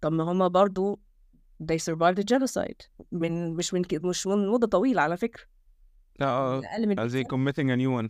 [0.00, 1.00] طب ما هما برضو
[1.62, 2.86] they survived the genocide.
[3.12, 5.42] من مش من مش من مدة طويلة على فكرة.
[6.20, 8.08] آه من as they committing a new one.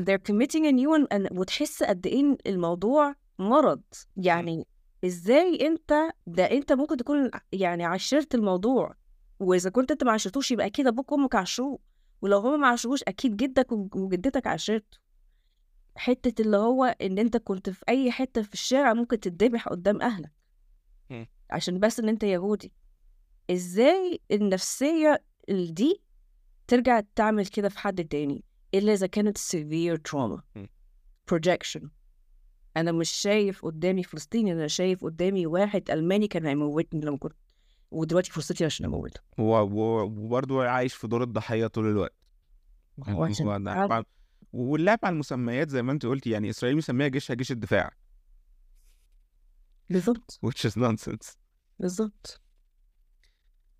[0.00, 3.82] They're committing a new one and وتحس قد إيه الموضوع مرض.
[4.16, 4.66] يعني
[5.04, 5.94] إزاي أنت
[6.26, 8.94] ده أنت ممكن تكون يعني عشرت الموضوع.
[9.40, 11.78] وإذا كنت أنت ما عشرتوش يبقى أكيد أبوك وأمك عشروه
[12.22, 14.98] ولو هما ما عشروش أكيد جدك وج- وجدتك عشرته
[15.96, 20.30] حتة اللي هو إن أنت كنت في أي حتة في الشارع ممكن تتذبح قدام أهلك.
[21.50, 22.72] عشان بس إن أنت يهودي.
[23.50, 26.00] إزاي النفسية ال- دي
[26.66, 28.44] ترجع تعمل كده في حد تاني؟
[28.74, 30.40] إلا إذا كانت severe trauma.
[31.34, 31.86] projection.
[32.76, 37.32] أنا مش شايف قدامي فلسطيني أنا شايف قدامي واحد ألماني كان هيموتني لما كنت
[37.90, 39.20] ودلوقتي فرصتي عشان أموته.
[39.38, 42.14] وبرضه عايش في دور الضحية طول الوقت.
[44.52, 47.90] واللعب على المسميات زي ما أنت قلتي يعني إسرائيل مسميها جيشها جيش الدفاع.
[49.90, 51.36] بالظبط which is nonsense.
[51.78, 52.40] بالظبط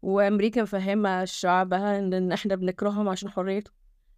[0.03, 3.71] وأمريكا مفهمة شعبها إن إن إحنا بنكرههم عشان حريته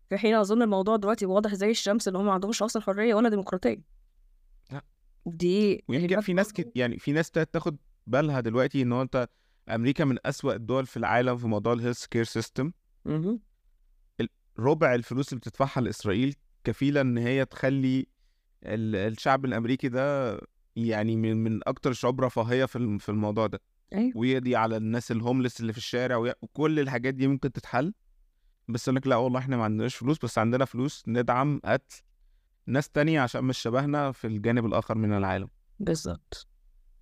[0.09, 3.29] في حين أظن الموضوع دلوقتي واضح زي الشمس إن هم ما عندهمش أصلا حرية ولا
[3.29, 3.83] ديمقراطية.
[4.71, 4.83] لا.
[5.27, 6.73] دي ويمكن في ناس كت...
[6.75, 7.77] يعني في ناس تاخد
[8.07, 9.29] بالها دلوقتي إن هو أنت
[9.69, 12.73] أمريكا من أسوأ الدول في العالم في موضوع ال health care system.
[14.59, 16.35] ربع الفلوس اللي بتدفعها لإسرائيل
[16.65, 18.07] كفيلة إن هي تخلي
[18.65, 20.39] ال- الشعب الأمريكي ده
[20.87, 23.61] يعني من من أكتر الشعوب رفاهيه في في الموضوع ده.
[23.93, 24.13] أيوه.
[24.17, 27.93] ويقضي على الناس الهوملس اللي في الشارع وي- وكل الحاجات دي ممكن تتحل.
[28.69, 32.03] بس يقول لك لا والله إحنا ما عندناش فلوس بس عندنا فلوس ندعم قتل
[32.67, 35.49] ناس تانية عشان مش شبهنا في الجانب الآخر من العالم.
[35.81, 36.47] بالظبط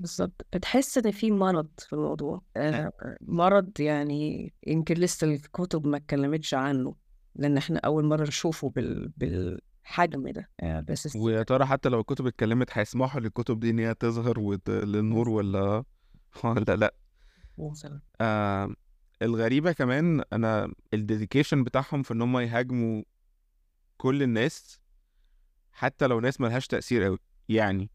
[0.01, 2.43] بالظبط بتحس إن في مرض في الموضوع.
[2.57, 6.95] آه، مرض يعني يمكن لسه الكتب ما اتكلمتش عنه
[7.35, 9.61] لأن إحنا أول مرة نشوفه بال...
[9.89, 14.41] بالحجم ده بس ويا ترى حتى لو الكتب اتكلمت هيسمحوا للكتب دي إن هي تظهر
[14.41, 14.71] وت...
[14.71, 15.85] للنور ولا
[16.45, 16.95] ولا لأ؟
[17.59, 18.75] مثلا آه
[19.23, 23.03] الغريبة كمان أنا الديديكيشن بتاعهم في إن هم يهاجموا
[23.97, 24.81] كل الناس
[25.73, 27.19] حتى لو ناس ملهاش تأثير قوي
[27.49, 27.91] يعني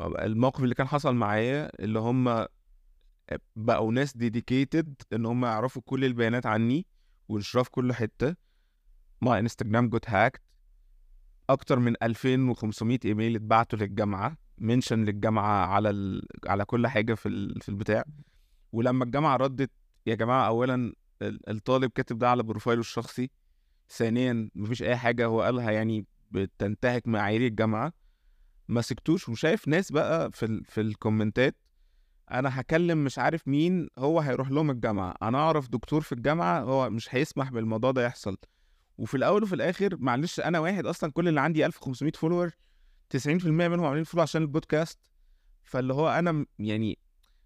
[0.00, 2.46] الموقف اللي كان حصل معايا اللي هم
[3.56, 6.86] بقوا ناس dedicated إن هم يعرفوا كل البيانات عني
[7.28, 8.36] وينشروها في كل حتة
[9.20, 10.43] ما انستجرام got hacked
[11.50, 16.26] أكتر من 2500 إيميل اتبعتوا للجامعة mention للجامعة على ال...
[16.46, 17.60] على كل حاجة في ال...
[17.60, 18.04] في البتاع.
[18.72, 19.70] ولما الجامعة ردت
[20.06, 20.92] يا جماعة اولا
[21.22, 23.30] ال- الطالب كاتب ده على profile ه الشخصي.
[23.90, 27.92] ثانيا مفيش أي حاجة هو قالها يعني بتنتهك معايير الجامعة.
[28.68, 30.64] ما سكتوش وشايف ناس بقى في ال...
[30.64, 31.56] في الكومنتات
[32.30, 35.14] أنا هكلم مش عارف مين هو هيروح لهم الجامعة.
[35.22, 38.36] أنا أعرف دكتور في الجامعة هو مش هيسمح بالموضوع ده يحصل.
[38.98, 42.50] وفي الأول وفي الآخر معلش أنا واحد أصلا كل اللي عندي 1500 follower
[43.16, 44.98] 90% منهم عاملين follow عشان البودكاست.
[45.62, 46.98] فاللي هو أنا يعني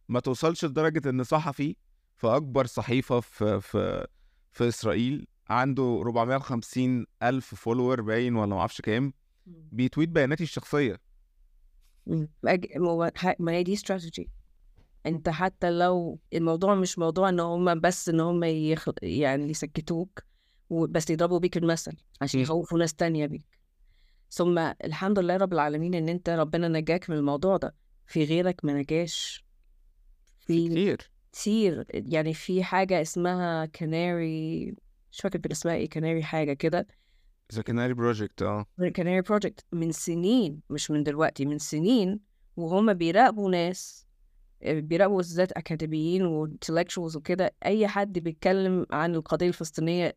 [0.08, 1.76] ما توصلش لدرجة إن صحفي
[2.16, 4.06] في أكبر صحيفة في في
[4.52, 9.12] في إسرائيل عنده 450 ألف follower باين ولا ما أعرفش كام
[9.46, 11.00] بيتويت بياناتي الشخصية.
[13.38, 14.30] ما هي دي استراتيجي
[15.06, 18.88] أنت حتى لو الموضوع مش موضوع إن هم بس إن هم يخ...
[19.02, 20.22] يعني يسكتوك
[20.70, 22.40] بس يضربوا بيك المثل عشان.
[22.40, 23.58] يخوفوا ناس تانية بيك.
[24.30, 27.74] ثم الحمد لله رب العالمين إن أنت ربنا نجاك من الموضوع ده.
[28.06, 29.44] في غيرك ما نجاش.
[30.40, 31.10] في كتير.
[31.32, 31.84] كتير.
[31.94, 34.74] يعني في حاجة اسمها كناري
[35.12, 36.86] مش فاكر كان اسمها إيه كناري حاجة كده.
[37.54, 38.66] The Canary Project آه.
[38.96, 42.20] Canary Project من سنين مش من دلوقتي من سنين
[42.56, 44.06] وهم بيراقبوا ناس
[44.62, 47.54] بيراقبوا بالذات أكاديميين و intellectuals وكده.
[47.64, 50.14] أي حد بيتكلم عن القضية الفلسطينية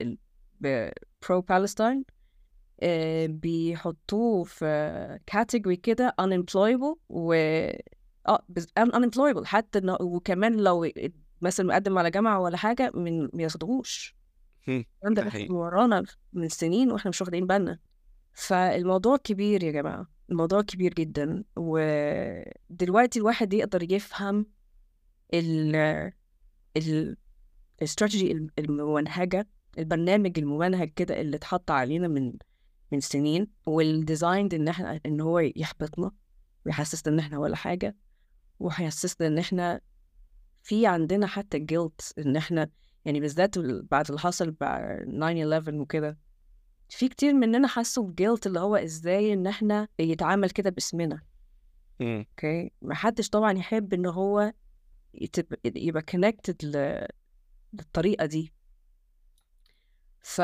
[0.62, 2.06] pro-Palestine
[3.28, 7.34] بيحطوه في category كده unemployable و
[8.28, 8.44] آه
[8.80, 10.92] unemployable حتى إنه وكمان لو
[11.42, 14.16] مثلا مقدم على جامعة ولا حاجة من ما ياخدوهوش.
[15.14, 15.24] ده.
[15.52, 16.04] ورانا
[16.34, 17.80] من سنين وإحنا مش واخدين بالنا.
[18.34, 21.44] فالموضوع كبير يا جماعة الموضوع كبير جدا.
[21.56, 24.46] ودلوقتي الواحد يقدر يفهم
[25.34, 25.76] ال
[26.78, 27.18] ال
[27.80, 29.48] الاستراتيجي الممنهجة
[29.78, 32.34] البرنامج الممنهج كده اللي اتحط علينا من
[32.92, 36.12] من سنين والديزاين إن إحنا إن هو يحبطنا
[36.66, 37.96] ويحسسنا إن إحنا ولا حاجة
[38.60, 39.82] وهيحسسنا إن إحنا
[40.64, 42.70] في عندنا حتى guilt إن إحنا
[43.06, 43.60] يعني بالذات
[43.92, 45.06] بعد اللي حصل بعد
[45.66, 46.18] 9/11 وكده
[46.90, 51.22] في كتير مننا حسوا ب guilt اللي هو إزاي إن إحنا يتعامل كده باسمنا.
[52.02, 54.54] Okay؟ ما حدش طبعا يحب إن هو
[55.14, 56.66] يتب- يبقى connected
[57.74, 58.54] للطريقة دي.
[60.22, 60.42] ف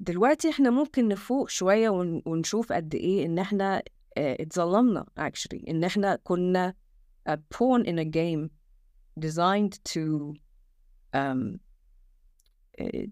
[0.00, 3.82] دلوقتي إحنا ممكن نفوق شوية ون- ونشوف قد إيه ان إحنا
[4.16, 6.74] آه، اتظلمنا actually ان إحنا كنا
[7.28, 8.48] a pawn in a game
[9.20, 10.34] designed to
[11.14, 11.58] um,
[12.80, 13.06] uh,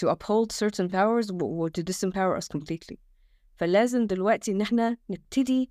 [0.00, 2.96] to uphold certain powers و- to disempower us completely
[3.56, 5.70] فلازم دلوقتي ان إحنا نبتدي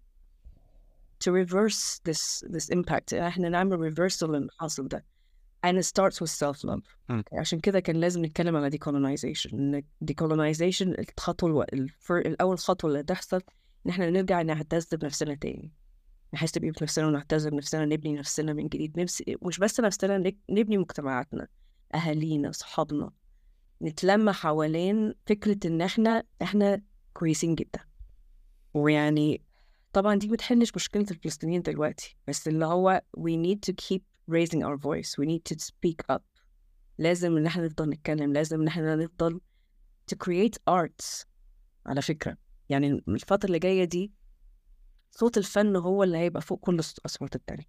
[1.23, 5.05] to reverse this this impact إحنا نعمل reversal اللي حاصل ده
[5.67, 6.81] and it starts with self love.
[7.33, 11.03] عشان كده كان لازم نتكلم على decolonization إن decolonization.
[11.73, 12.17] الفر...
[12.17, 13.41] الأول خطوة اللي هتحصل
[13.85, 15.71] إن إحنا نرجع نعتز بنفسنا تاني
[16.33, 19.23] نحس بقيمة نفسنا ونعتز بنفسنا نبني نفسنا من جديد نفس...
[19.41, 21.47] مش بس نفسنا نبني مجتمعاتنا
[21.95, 23.11] أهالينا صحابنا
[23.81, 26.81] نتلم حوالين فكرة إن إحنا إحنا
[27.13, 27.79] كويسين جدا
[28.73, 29.41] ويعني
[29.93, 34.77] طبعا دي بتحلش مشكلة الفلسطينيين دلوقتي بس اللي هو we need to keep raising our
[34.77, 35.17] voice.
[35.17, 36.21] We need to speak up.
[36.97, 38.33] لازم إن إحنا نفضل نتكلم.
[38.33, 39.41] لازم إن إحنا نفضل
[40.11, 41.25] to create arts.
[41.85, 42.37] على فكرة.
[42.69, 44.11] يعني الفترة اللي جاية دي
[45.11, 47.65] صوت الفن هو اللي هيبقى فوق كل الأصوات التانية.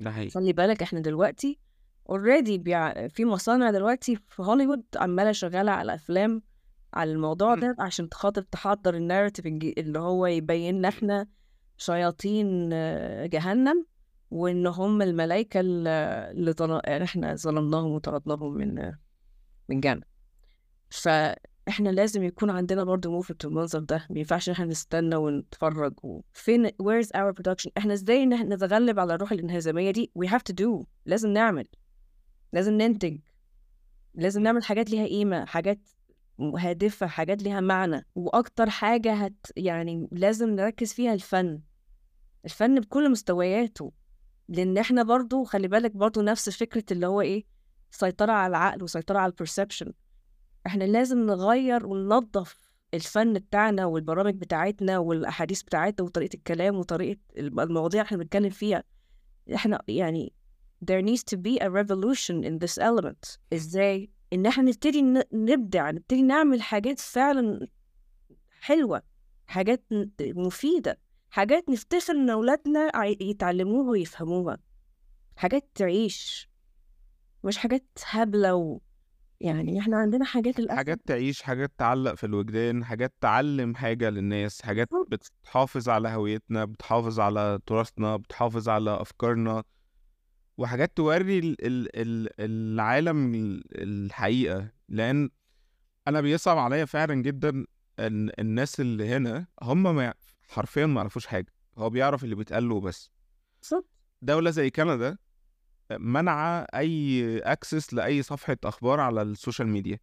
[0.00, 0.30] ده حقيقي.
[0.30, 1.58] خلي بالك إحنا دلوقتي
[2.08, 3.08] اوريدي بيع...
[3.08, 6.42] في مصانع دلوقتي في هوليوود عمالة شغالة على أفلام
[6.94, 7.54] على الموضوع.
[7.54, 9.46] ده عشان خاطر تحضر الناريتيف
[9.78, 11.26] اللي هو يبين لنا إحنا
[11.76, 13.86] شياطين آه، جهنم.
[14.30, 16.80] وإن هم الملائكة اللي ظل...
[16.84, 18.92] يعني إحنا ظلمناهم وطردناهم من
[19.68, 20.02] من جنة.
[20.90, 24.06] فإحنا لازم يكون عندنا برضه موفمنت المنظر ده.
[24.10, 25.94] ما ينفعش إن إحنا نستنى ونتفرج.
[26.02, 27.70] وفين where's our production
[28.10, 30.84] إن إحنا نتغلب على الروح الانهزامية دي؟ We have to do.
[31.06, 31.68] لازم نعمل.
[32.52, 33.18] لازم ننتج.
[34.14, 35.78] لازم نعمل حاجات ليها قيمة حاجات
[36.40, 38.06] هادفة حاجات ليها معنى.
[38.14, 41.60] وأكتر حاجة هت يعني لازم نركز فيها الفن.
[42.44, 43.92] الفن بكل مستوياته.
[44.48, 47.44] لأن إحنا برضو خلي بالك برضو نفس فكرة اللي هو إيه
[47.90, 49.92] سيطرة على العقل وسيطرة على البرسبشن
[50.66, 58.06] إحنا لازم نغير وننظف الفن بتاعنا والبرامج بتاعتنا والأحاديث بتاعتنا وطريقة الكلام وطريقة المواضيع اللي
[58.06, 58.84] إحنا بنتكلم فيها.
[59.54, 60.32] إحنا يعني
[60.84, 63.38] there needs to be a revolution in this element.
[63.52, 67.68] إزاي؟ إن إحنا نبتدي نبدع نبتدي نعمل حاجات فعلا
[68.60, 69.02] حلوة
[69.46, 69.84] حاجات
[70.20, 70.98] مفيدة.
[71.30, 74.58] حاجات نفتخر إن أولادنا عي- يتعلموها ويفهموها.
[75.36, 76.48] حاجات تعيش.
[77.44, 78.80] مش حاجات هبلة و...
[79.40, 80.76] يعني إحنا عندنا حاجات للأسف.
[80.76, 84.88] حاجات تعيش حاجات تعلق في الوجدان حاجات تعلم حاجة للناس حاجات.
[85.08, 89.62] بتحافظ على هويتنا بتحافظ على تراثنا بتحافظ على أفكارنا.
[90.58, 94.70] وحاجات توري ال ال ال العالم ال- الحقيقة.
[94.88, 95.30] لأن
[96.08, 97.64] أنا بيصعب عليا فعلا جدا
[97.98, 100.14] إن الناس اللي هنا هم ما
[100.48, 101.52] حرفيا ما يعرفوش حاجة.
[101.78, 103.10] هو بيعرف اللي بيتقال له بس
[103.62, 103.88] بالظبط.
[104.22, 105.18] دولة زي كندا
[105.90, 109.98] منع أي access لأي صفحة أخبار على ال social media.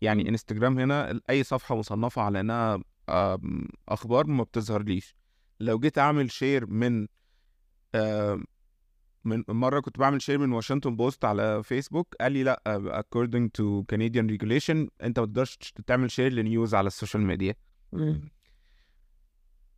[0.00, 0.28] يعني.
[0.28, 5.14] إنستجرام هنا أي صفحة مصنفة على إنها آم، أخبار ما بتظهرليش.
[5.60, 7.06] لو جيت أعمل share من
[9.24, 12.60] من مرة كنت بعمل share من واشنطن بوست على فيسبوك قال لي لأ
[13.02, 17.54] according to Canadian regulation أنت ما تقدرش تعمل share ل news على ال social media.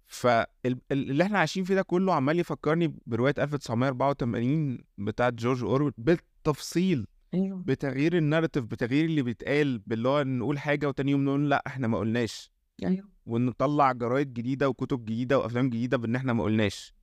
[0.07, 7.63] فاللي إحنا عايشين فيه ده كله عمال يفكرني برواية 1984 بتاعت جورج أورويل بالتفصيل أيوه.
[7.67, 11.89] بتغيير ال narrative بتغيير اللي بيتقال باللي هو نقول حاجة وتاني يوم نقول لأ إحنا
[11.89, 12.51] ما قلناش.
[12.85, 13.09] أيوه.
[13.27, 16.95] ونطلع جرايد جديدة وكتب جديدة وأفلام جديدة بإن إحنا ما قلناش.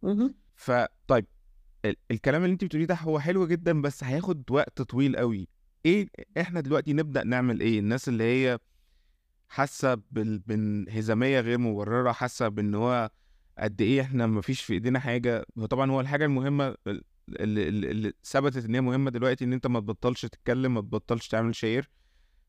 [0.56, 1.26] فطيب
[1.86, 5.48] ال- الكلام اللي انت بتقوليه ده هو حلو جدا بس هياخد وقت طويل قوي
[5.86, 8.60] إيه إحنا دلوقتي نبدأ نعمل إيه؟ الناس اللي هي
[9.58, 13.10] حاسة بال- بانهزامية غير مبررة حاسة بإن هو
[13.60, 15.46] قد إيه إحنا مفيش في إيدينا حاجة.
[15.60, 19.68] هو طبعا هو الحاجة المهمة ال- اللي, اللي ثبتت إن هي مهمة دلوقتي إن أنت
[19.68, 21.90] ما تبطلش تتكلم ما تبطلش تعمل share.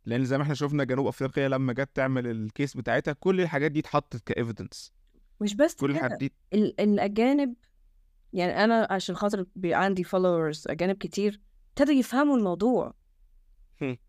[0.07, 3.71] لأن زي ما إحنا شفنا جنوب أفريقيا لما جت تعمل ال case بتاعتها كل الحاجات
[3.71, 4.93] دي اتحطت ك evidence
[5.41, 7.55] مش بس كل الحاجات دي ال- الأجانب
[8.33, 11.41] يعني أنا عشان خاطر عندي followers أجانب كتير
[11.71, 12.95] ابتدوا يفهموا الموضوع.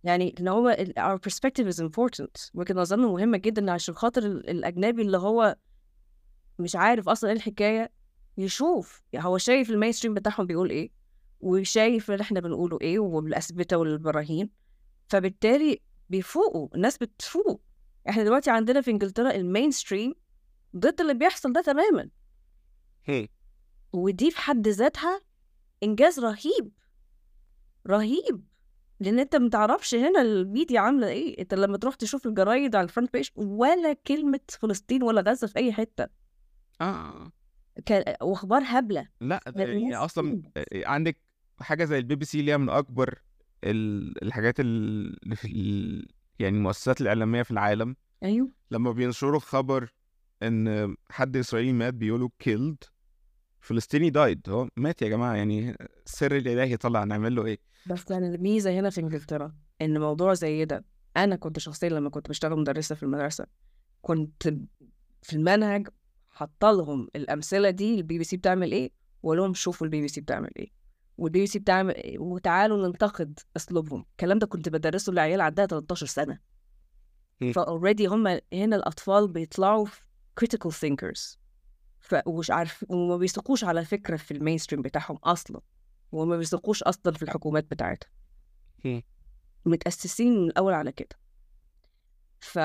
[0.03, 2.49] يعني إن هو our perspective is important.
[2.53, 5.55] وجهة نظرنا مهمة جدا عشان خاطر ال- الأجنبي اللي هو
[6.59, 7.91] مش عارف أصلا إيه الحكاية
[8.37, 10.91] يشوف يعني هو شايف المينستريم بتاعهم بيقول إيه
[11.39, 14.49] وشايف اللي إحنا بنقوله إيه والأثبتة والبراهين.
[15.07, 17.61] فبالتالي بيفوقوا الناس بتفوق.
[18.09, 20.13] إحنا دلوقتي عندنا في إنجلترا ال mainstream
[20.75, 22.09] ضد اللي بيحصل ده تماما.
[23.93, 25.21] ودي في حد ذاتها
[25.83, 26.71] إنجاز رهيب.
[27.87, 28.43] رهيب.
[28.99, 31.41] لأن أنت ما تعرفش هنا الميديا عاملة إيه.
[31.41, 35.55] أنت لما تروح تشوف الجرايد على ال front page ولا كلمة فلسطين ولا غزة في
[35.59, 36.07] أي حتة.
[36.81, 37.31] آه.
[37.85, 39.07] كان وأخبار هبلة.
[39.21, 40.51] لأ يعني أصلا فين؟
[40.85, 41.17] عندك
[41.59, 43.21] حاجة زي البي بي سي اللي هي من أكبر
[43.63, 46.07] ال- الحاجات اللي في ال-
[46.39, 47.95] يعني المؤسسات الإعلامية في العالم.
[48.23, 48.49] أيوه.
[48.71, 49.93] لما بينشروا خبر
[50.43, 52.83] إن حد إسرائيلي مات بيقولوا killed
[53.65, 58.35] فلسطيني died هو مات يا جماعة يعني السر الالهي طلع نعمل له إيه؟ بس يعني
[58.35, 60.85] الميزة هنا في إنجلترا إن موضوع زي ده
[61.17, 63.45] أنا كنت شخصيا لما كنت بشتغل مدرسة في المدرسة
[64.01, 64.47] كنت
[65.21, 65.87] في المنهج
[66.29, 68.91] حاطة لهم الأمثلة دي البي بي سي بتعمل إيه؟
[69.23, 70.69] وأقول لهم شوفوا البي بي سي بتعمل إيه؟
[71.17, 74.05] والبي بي سي بتعمل إيه؟ وتعالوا ننتقد أسلوبهم.
[74.11, 76.39] الكلام ده كنت بدرسه لعيال عندها 13 سنة.
[77.53, 79.87] ف already هم هنا الأطفال بيطلعوا
[80.41, 81.37] critical thinkers.
[82.05, 85.61] ف ومش عارف وما بيثقوش على فكرة في ال mainstream بتاعهم أصلا
[86.11, 88.11] وما بيثقوش أصلا في الحكومات بتاعتهم.
[88.85, 89.03] مم.
[89.65, 91.19] متأسسين من الأول على كده.
[92.39, 92.59] ف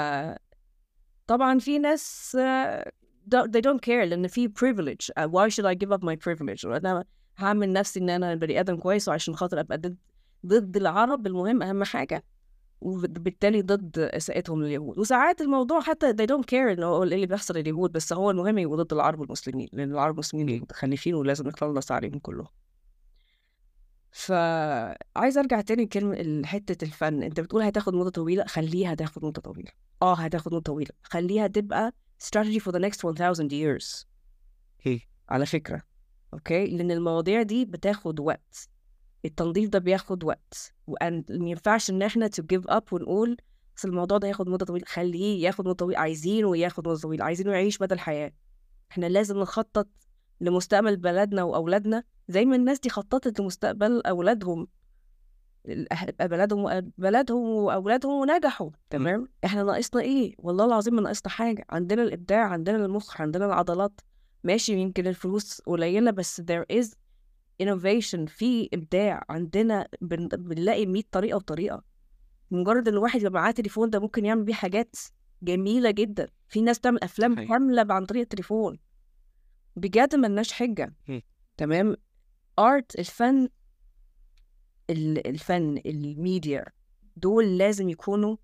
[1.27, 2.93] طبعا في ناس آه،
[3.33, 5.07] they don't care لأن في privilege.
[5.21, 6.65] Uh, why should I give up my privilege?
[6.65, 7.05] وأنا
[7.37, 9.97] هعمل نفسي إن أنا بني آدم كويس وعشان خاطر أبقى ضد
[10.47, 11.27] ضد العرب.
[11.27, 12.25] المهم أهم حاجة
[12.81, 17.57] وبالتالي ضد إساءتهم لليهود وساعات الموضوع حتى they don't care إن هو إيه اللي بيحصل
[17.57, 22.19] لليهود بس هو المهم يبقوا ضد العرب والمسلمين لأن العرب والمسلمين متخلفين ولازم نخلص عليهم
[22.19, 22.49] كلهم.
[24.13, 27.23] فعايز أرجع تاني لكلمة حتة الفن.
[27.23, 29.71] أنت بتقول هتاخد مدة طويلة خليها تاخد مدة طويلة.
[30.03, 30.91] آه هتاخد مدة طويلة.
[31.03, 31.93] خليها تبقى
[32.25, 34.05] strategy for the next 1000 years.
[34.83, 35.01] هي.
[35.29, 35.83] على فكرة.
[36.35, 38.69] أوكي؟ لأن المواضيع دي بتاخد وقت.
[39.25, 43.37] التنظيف ده بياخد وقت وما ينفعش إن إحنا to give up ونقول
[43.77, 47.53] بس الموضوع ده ياخد مدة طويلة خليه ياخد مدة طويلة عايزينه ياخد مدة طويلة عايزينه
[47.53, 48.33] يعيش مدى الحياة
[48.91, 49.89] إحنا لازم نخطط
[50.41, 54.69] لمستقبل بلدنا وأولادنا زي ما الناس دي خططت لمستقبل أولادهم.
[56.21, 58.71] بلدهم بلدهم وأولادهم ونجحوا.
[58.91, 61.65] تمام؟ إحنا ناقصنا إيه؟ والله العظيم ما ناقصنا حاجة.
[61.71, 64.01] عندنا الإبداع عندنا المخ عندنا العضلات.
[64.45, 66.89] ماشي يمكن الفلوس قليلة بس there is
[67.63, 70.29] innovation في إبداع عندنا بن...
[70.29, 71.83] بنلاقي 100 طريقة وطريقة.
[72.51, 74.97] مجرد إن الواحد يبقى معاه تليفون ده ممكن يعمل بيه حاجات
[75.43, 76.29] جميلة جدا.
[76.49, 77.35] في ناس بتعمل أفلام.
[77.49, 78.79] كاملة عن طريق التليفون.
[79.77, 80.95] بجد ملناش حجة.
[81.57, 81.97] تمام؟
[82.59, 83.49] ارت الفن
[84.91, 86.65] ال- الفن الميديا
[87.17, 88.37] دول لازم يكونوا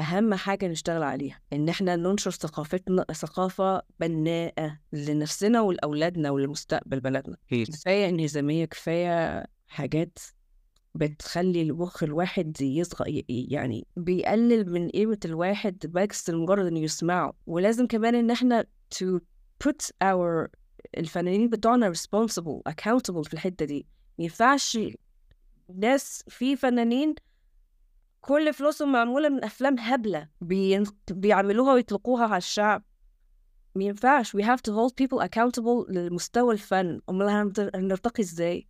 [0.00, 7.36] أهم حاجة نشتغل عليها إن إحنا ننشر ثقافتنا ثقافة بناءة لنفسنا ولأولادنا ولمستقبل بلدنا.
[7.72, 10.18] كفاية انهزاميه كفاية حاجات
[10.94, 17.32] بتخلي المخ الواحد يصغر ي- يعني بيقلل من قيمة الواحد بس لمجرد إنه يسمعه.
[17.46, 19.18] ولازم كمان إن إحنا to
[19.64, 20.48] put our
[20.98, 23.86] الفنانين بتوعنا responsible accountable في الحتة دي.
[24.18, 24.78] مينفعش
[25.76, 27.14] ناس في فنانين
[28.20, 30.84] كل فلوسهم معمولة من أفلام هبلة بين...
[31.10, 32.84] بيعملوها ويطلقوها على الشعب.
[33.74, 37.00] مينفعش we have to hold people accountable لمستوى الفن.
[37.10, 38.68] أمال هنرتقي إزاي؟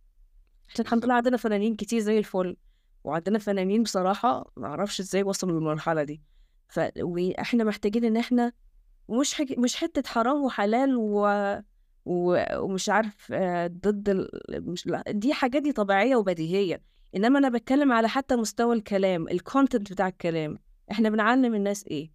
[0.69, 2.57] إحنا الحمد لله عندنا فنانين كتير زي الفل.
[3.03, 6.21] وعندنا فنانين بصراحة معرفش إزاي وصلوا للمرحلة دي.
[6.67, 6.79] ف...
[6.99, 8.53] وإحنا محتاجين إن إحنا
[9.09, 9.57] مش حك...
[9.57, 11.25] مش حتة حرام وحلال و...
[12.05, 12.43] و...
[12.57, 14.29] ومش عارف آه، ضد ال...
[14.49, 16.81] مش دي حاجات دي طبيعية وبديهية.
[17.15, 20.57] إنما أنا بتكلم على حتى مستوى الكلام الكونتنت بتاع الكلام.
[20.91, 22.11] إحنا بنعلم الناس إيه؟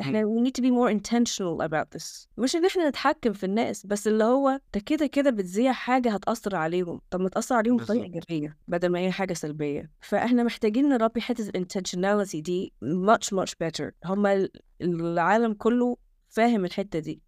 [0.00, 2.26] إحنا we need to be more intentional about this.
[2.38, 6.56] مش إن إحنا نتحكم في الناس بس اللي هو أنت كده كده بتذيع حاجة هتأثر
[6.56, 7.00] عليهم.
[7.10, 8.30] طب ما تأثر عليهم بطريقة بالظبط.
[8.30, 9.90] إيجابية بدل ما هي حاجة سلبية.
[10.00, 13.90] فإحنا محتاجين نربي حتة ال intentionality دي much much better.
[14.04, 14.50] هما ال-
[14.82, 15.96] العالم كله
[16.28, 17.22] فاهم الحتة دي.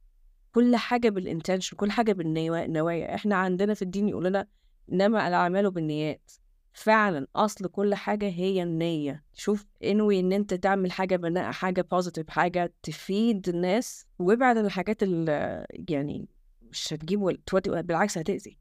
[0.52, 4.46] كل حاجة بالintention كل حاجة بالنوايا إحنا عندنا في الدين يقول لنا
[4.92, 6.30] إنما الأعمال بالنيات.
[6.72, 9.24] فعلا أصل كل حاجة هي النية.
[9.34, 15.02] شوف انوي إن أنت تعمل حاجة بناء حاجة بوزيتيف حاجة تفيد الناس وابعد عن الحاجات
[15.02, 16.28] اللي يعني
[16.62, 18.58] مش هتجيب ولا تودي بالعكس هتأذي.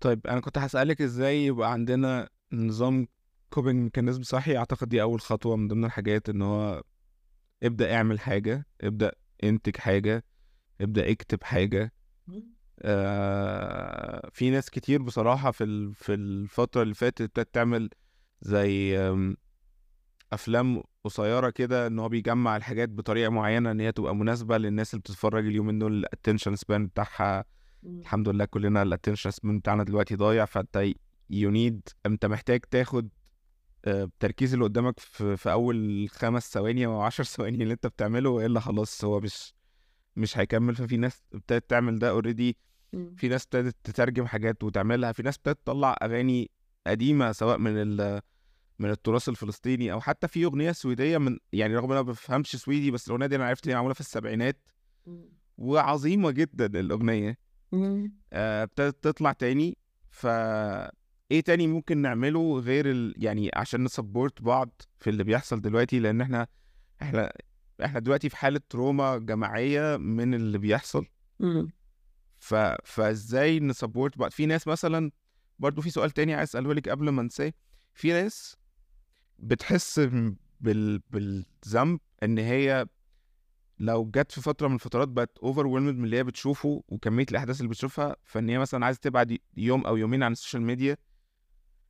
[0.00, 3.08] طيب أنا كنت هسألك إزاي يبقى عندنا نظام
[3.50, 6.82] coping mechanism صحي؟ أعتقد دي أول خطوة من ضمن الحاجات إن هو
[7.62, 9.12] ابدأ اعمل حاجة ابدأ
[9.44, 10.24] انتج حاجة
[10.80, 11.92] ابدأ اكتب حاجة.
[12.28, 12.42] آه
[14.32, 17.90] في ناس كتير بصراحة في ال- في الفترة اللي فاتت ابتدت تعمل
[18.40, 18.98] زي
[20.32, 25.00] أفلام قصيرة كده إن هو بيجمع الحاجات بطريقة معينة إن هي تبقى مناسبة للناس اللي
[25.00, 27.44] بتتفرج اليومين دول ال attention span بتاعها
[28.00, 30.92] الحمد لله كلنا ال attention span بتاعنا دلوقتي ضايع فأنت
[31.30, 33.08] you need أنت محتاج تاخد
[33.84, 38.30] آه، التركيز اللي قدامك في, في أول خمس ثواني أو عشر ثواني اللي أنت بتعمله
[38.30, 39.54] والا خلاص هو مش
[40.16, 40.74] مش هيكمل.
[40.74, 42.56] ففي ناس ابتدت تعمل ده already
[43.16, 46.50] في ناس ابتدت تترجم حاجات وتعملها في ناس ابتدت تطلع أغاني
[46.86, 48.20] قديمة سواء من ال
[48.78, 52.56] من التراث الفلسطيني أو حتى في أغنية سويدية من يعني رغم إن أنا ما بفهمش
[52.56, 54.68] سويدي بس الأغنية دي أنا عرفت ان هي معمولة في السبعينات
[55.58, 57.38] وعظيمة جدا الأغنية.
[58.32, 59.78] آه، ابتدت تطلع تاني.
[60.10, 63.14] ف إيه تاني ممكن نعمله غير ال...
[63.16, 66.46] يعني عشان نسبورت بعض في اللي بيحصل دلوقتي؟ لأن إحنا
[67.02, 67.32] إحنا
[67.84, 71.06] إحنا دلوقتي في حالة تروما جماعية من اللي بيحصل.
[72.40, 72.54] ف...
[72.84, 75.10] فازاي نسبورت بعض في ناس مثلا
[75.58, 77.52] برضو في سؤال تاني عايز اسأله لك قبل ما انساه.
[77.94, 78.56] في ناس
[79.38, 80.00] بتحس
[80.60, 80.98] بال...
[81.10, 82.86] بالذنب ان هي
[83.78, 87.68] لو جت في فترة من الفترات بقت over من اللي هي بتشوفه وكمية الأحداث اللي
[87.68, 90.96] بتشوفها فإن هي مثلا عايزة تبعد يوم أو يومين عن السوشيال ميديا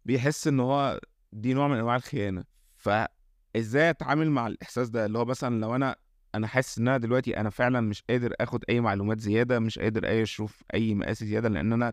[0.04, 1.00] بيحس إن هو
[1.32, 2.44] دي نوع من أنواع الخيانة.
[2.76, 5.96] فإزاي أتعامل مع الإحساس ده؟ اللي هو مثلا لو أنا
[6.34, 10.06] أنا حاسس إن أنا دلوقتي أنا فعلا مش قادر آخد أي معلومات زيادة مش قادر
[10.06, 11.92] أي أشوف أي مآسي زيادة لأن أنا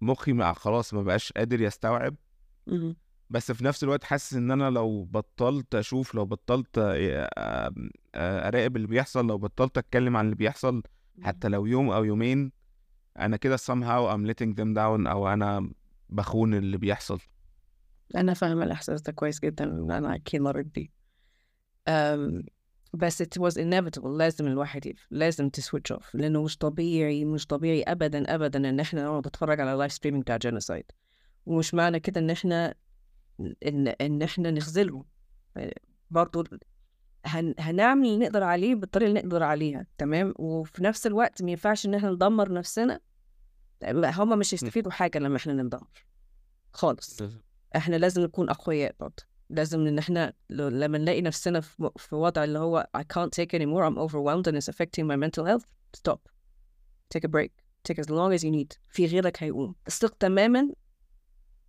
[0.00, 2.16] مخي مع خلاص ما بقاش قادر يستوعب.
[3.30, 7.30] بس في نفس الوقت حاسس إن أنا لو بطلت أشوف لو بطلت آه،
[8.14, 10.82] آه، أراقب اللي بيحصل لو بطلت أتكلم عن اللي بيحصل
[11.22, 12.52] حتى لو يوم أو يومين
[13.18, 15.70] أنا كده somehow I'm letting them down أو أنا
[16.08, 17.20] بخون اللي بيحصل.
[18.16, 20.88] أنا فاهمة الإحساس ده كويس جدا إن أنا أكيد مريت بيه.
[22.92, 25.06] بس it was inevitable لازم الواحد يف...
[25.10, 29.60] لازم ت switch off لأنه مش طبيعي مش طبيعي أبدا أبدا إن إحنا نقعد نتفرج
[29.60, 30.84] على live streaming بتاع genocide
[31.46, 32.74] ومش معنى كده إن إحنا
[33.40, 35.04] إن إن إحنا نخذلهم
[36.10, 36.44] برضو
[37.26, 37.54] هن...
[37.58, 41.94] هنعمل اللي نقدر عليه بالطريقة اللي نقدر عليها تمام؟ وفي نفس الوقت ما ينفعش إن
[41.94, 43.00] إحنا ندمر نفسنا.
[43.84, 46.04] هما مش هيستفيدوا حاجة لما إحنا نندمر.
[46.72, 47.22] خالص.
[47.76, 52.58] إحنا لازم نكون أقوياء برضه لازم إن إحنا لما نلاقي نفسنا في في وضع اللي
[52.58, 55.64] هو I can't take anymore I'm overwhelmed and it's affecting my mental health
[55.96, 56.20] stop.
[57.14, 57.50] Take a break.
[57.88, 58.78] Take as long as you need.
[58.88, 59.74] في غيرك هيقوم.
[59.86, 60.70] الثق تماما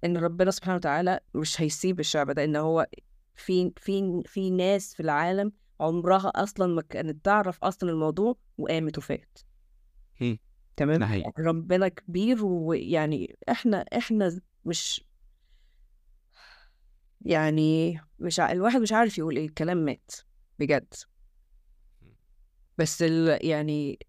[0.04, 2.88] إن ربنا سبحانه وتعالى مش هيسيب الشعب ده إن هو
[3.36, 9.38] في في في ناس في العالم عمرها أصلا ما كانت تعرف أصلا الموضوع وقامت وفات.
[10.78, 11.32] تمام؟ حقيقي.
[11.40, 15.04] ربنا كبير ويعني إحنا إحنا مش
[17.26, 18.52] يعني مش ع...
[18.52, 20.12] الواحد مش عارف يقول إيه الكلام مات
[20.60, 20.94] بجد.
[22.78, 23.46] بس ال...
[23.46, 24.00] يعني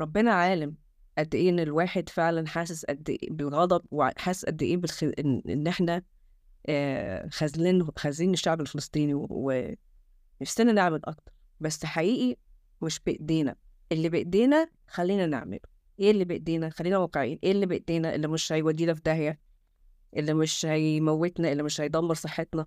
[0.00, 0.74] ربنا عالم
[1.18, 5.02] قد إيه إن الواحد فعلا حاسس قد إيه بالغضب وحاسس قد إيه بالخ...
[5.02, 6.02] ان, إن إحنا
[6.66, 9.26] آه خازلين خازلين الشعب الفلسطيني و-
[10.40, 11.32] ونفسنا نعمل أكتر.
[11.60, 12.36] بس حقيقي
[12.82, 13.56] مش بإيدينا.
[13.92, 15.60] اللي بإيدينا خلينا نعمله.
[16.00, 17.38] إيه اللي بإيدينا؟ خلينا واقعيين.
[17.44, 19.38] إيه اللي بإيدينا اللي مش هيودينا في داهية؟
[20.16, 22.66] اللي مش هيموتنا اللي مش هيدمر صحتنا.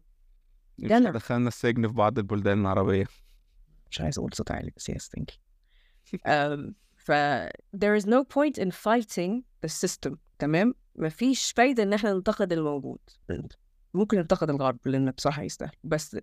[0.77, 1.11] مش جنى.
[1.11, 3.05] دخلنا السجن في بعض البلدان العربية.
[3.91, 5.37] مش عايز أقول صوت عالي بس yes thank you.
[6.17, 7.11] um, ف
[7.75, 12.99] there is no point in fighting the system تمام؟ مفيش فايدة إن إحنا ننتقد الموجود.
[13.93, 16.17] ممكن ننتقد الغرب لأن بصراحة يستاهل بس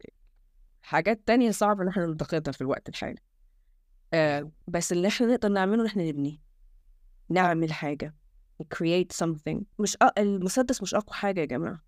[0.83, 3.19] حاجات تانية صعب إن إحنا ننتقدها في الوقت الحالي.
[4.15, 6.41] uh, بس اللي إحنا نقدر نعمله إن إحنا نبني
[7.29, 8.15] نعمل حاجة.
[8.75, 9.63] Create something.
[9.79, 10.13] مش أ...
[10.19, 11.83] المسدس مش أقوى حاجة يا جماعة.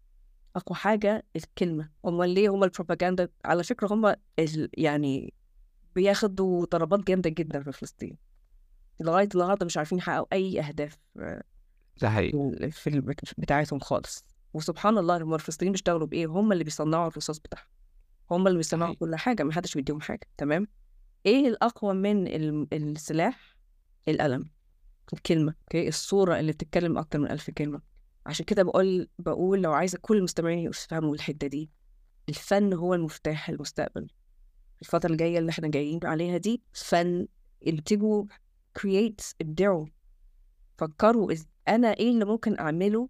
[0.57, 1.91] أقوى حاجة الكلمة.
[2.07, 4.71] أمال ليه هما البروباجندا؟ على فكرة هما ال...
[4.75, 5.35] يعني
[5.95, 8.17] بياخدوا ضربات جامدة جدا في فلسطين.
[9.01, 10.99] لغاية النهاردة مش عارفين يحققوا أي أهداف
[12.01, 12.71] ده حقيقي.
[12.71, 14.25] في ال- بتاعتهم خالص.
[14.55, 17.67] وسبحان الله هم الفلسطينيين بيشتغلوا بإيه؟ هم اللي بيصنعوا الرصاص بتاعهم.
[18.31, 18.95] هم اللي بيصنعوا.
[18.95, 20.27] كل حاجة محدش بيديهم حاجة.
[20.37, 20.69] تمام؟
[21.27, 23.57] إيه الأقوى من ال- السلاح؟
[24.09, 24.51] القلم.
[25.13, 27.81] الكلمة أوكي الصورة اللي بتتكلم أكتر من ألف كلمة.
[28.27, 31.71] عشان كده بقول بقول لو عايزة كل المستمعين يفهموا الحتة دي.
[32.29, 34.07] الفن هو المفتاح المستقبل.
[34.83, 37.27] الفترة الجاية اللي إحنا جايين عليها دي فن
[37.67, 38.25] ابتدوا
[38.79, 39.87] create ابدعوا.
[40.79, 41.33] فكروا.
[41.69, 43.09] أنا إيه اللي ممكن أعمله؟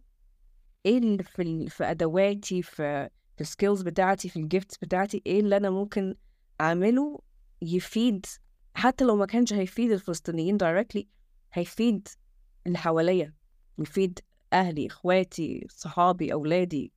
[0.86, 1.70] إيه اللي في ال...
[1.70, 6.14] في أدواتي في في ال skills بتاعتي في ال gifts بتاعتي إيه اللي أنا ممكن
[6.60, 7.20] أعمله
[7.62, 8.26] يفيد
[8.74, 11.02] حتى لو ما كانش هيفيد الفلسطينيين directly
[11.54, 12.08] هيفيد
[12.66, 13.34] اللي حواليا
[13.78, 14.18] يفيد
[14.52, 16.92] أهلي إخواتي صحابي أولادي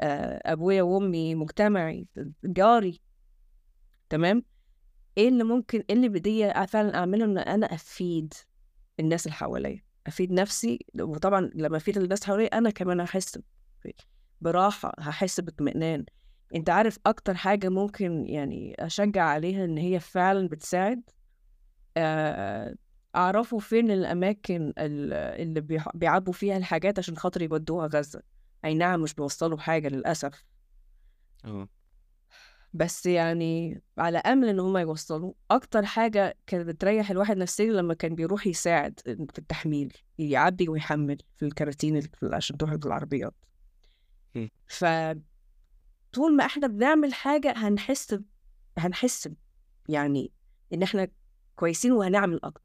[0.00, 2.06] آه، أبويا وأمي مجتمعي
[2.44, 3.00] جاري
[4.08, 4.42] تمام؟
[5.18, 8.34] إيه اللي ممكن إيه اللي بدي فعلا أعمله إن أنا أفيد
[9.00, 9.82] الناس اللي حواليا.
[10.06, 13.38] أفيد نفسي وطبعا لما أفيد الناس حواليا أنا كمان هحس
[14.40, 16.04] براحة هحس باطمئنان.
[16.54, 21.02] أنت عارف أكتر حاجة ممكن يعني أشجع عليها إن هي فعلا بتساعد
[21.96, 22.74] آه،
[23.16, 25.60] اعرفوا فين الأماكن ال- اللي
[25.94, 28.22] بيعبوا فيها الحاجات عشان خاطر يودوها غزة.
[28.64, 30.44] أي نعم مش بيوصلوا حاجة للأسف.
[31.44, 31.68] آه.
[32.74, 38.14] بس يعني على أمل إن هم يوصلوا أكتر حاجة كانت بتريح الواحد نفسيا لما كان
[38.14, 43.34] بيروح يساعد في التحميل يعبي ويحمل في الكراتين عشان تروح بالعربيات
[44.34, 44.50] مم.
[44.66, 44.84] ف
[46.12, 48.24] طول ما إحنا بنعمل حاجة هنحس ب-
[48.78, 49.28] هنحس
[49.88, 50.32] يعني
[50.72, 51.08] إن إحنا
[51.56, 52.62] كويسين وهنعمل أكتر.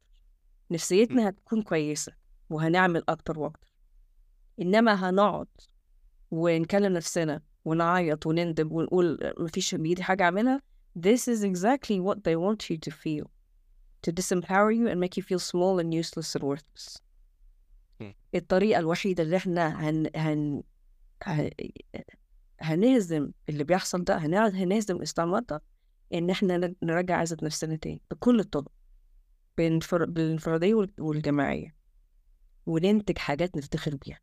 [0.74, 2.12] نفسيتنا هتكون كويسة
[2.50, 3.68] وهنعمل أكتر وأكتر.
[4.60, 5.46] إنما هنقعد
[6.30, 10.60] ونكلم نفسنا ونعيط وندب ونقول مفيش بإيدي حاجة أعملها
[10.98, 13.26] this is exactly what they want you to feel.
[14.06, 16.98] To disempower you and make you feel small and useless and worthless.
[18.00, 18.14] مم.
[18.34, 20.62] الطريقة الوحيدة اللي إحنا هن هن
[22.60, 25.62] هنهزم اللي بيحصل ده هن- هنهزم الاستعمار ده
[26.14, 28.72] إن إحنا نرجع عزة نفسنا تاني بكل الطرق.
[29.64, 31.74] بالانفر- بالانفرادية وال- والجماعية
[32.66, 34.20] وننتج حاجات نفتخر بيها.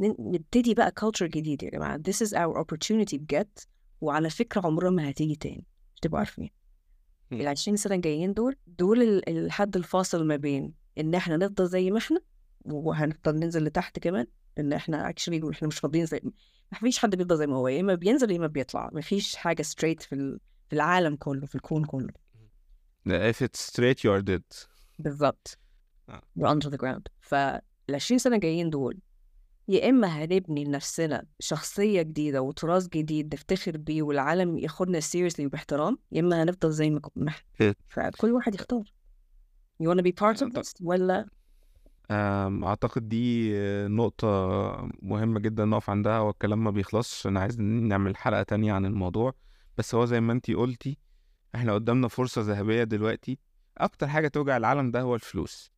[0.00, 1.98] نبتدي بقى culture جديد يا جماعة.
[2.08, 3.58] This is our opportunity بجد
[4.00, 6.50] وعلى فكرة عمرها ما هتيجي تاني مش تبقوا عارفين.
[7.32, 11.90] ال 20 سنة الجايين دول دول ال- الحد الفاصل ما بين إن إحنا نفضل زي
[11.90, 12.20] ما إحنا
[12.64, 14.26] وهنفضل ننزل لتحت كمان
[14.58, 16.20] إن إحنا actually إحنا مش فاضيين زي
[16.72, 18.90] ما فيش حد بيفضل زي ما هو يا إما بينزل يا إما بيطلع.
[18.92, 20.40] ما فيش حاجة straight في ال...
[20.68, 22.23] في العالم كله في الكون كله.
[23.08, 24.66] If it's straight you're dead.
[24.98, 25.58] بالظبط
[26.08, 26.20] آه.
[26.38, 27.02] we're under the ground.
[27.20, 27.60] فال
[27.94, 28.98] 20 سنة الجايين دول
[29.68, 36.20] يا إما هنبني لنفسنا شخصية جديدة وتراث جديد نفتخر بيه والعالم ياخدنا seriously وباحترام يا
[36.20, 37.34] إما هنفضل زي ما كنا.
[37.88, 38.92] فكل واحد يختار.
[39.82, 41.26] You wanna be part of this ولا؟
[42.10, 43.52] أم، أعتقد دي
[43.86, 44.28] نقطة
[45.02, 47.26] مهمة جدا نقف عندها والكلام ما بيخلصش.
[47.26, 49.34] أنا عايز نعمل حلقة تانية عن الموضوع.
[49.78, 50.98] بس هو زي ما أنتي قلتي
[51.54, 53.38] إحنا قدامنا فرصة ذهبية دلوقتي.
[53.78, 55.70] أكتر حاجة توجع العالم ده هو الفلوس.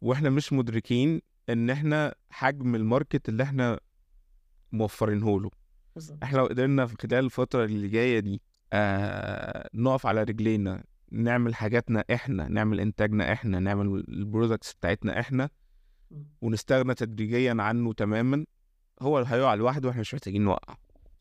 [0.00, 3.80] وإحنا مش مدركين إن إحنا حجم الماركت اللي إحنا
[4.72, 5.50] موفرينه له.
[6.22, 12.04] إحنا لو قدرنا في خلال الفترة اللي جاية دي آه نقف على رجلينا نعمل حاجاتنا
[12.14, 15.50] إحنا نعمل إنتاجنا إحنا نعمل البرودكتس بتاعتنا إحنا
[16.42, 18.44] ونستغنى تدريجيا عنه تماما
[19.02, 20.76] هو اللي هيقع لوحده وإحنا مش محتاجين نوقع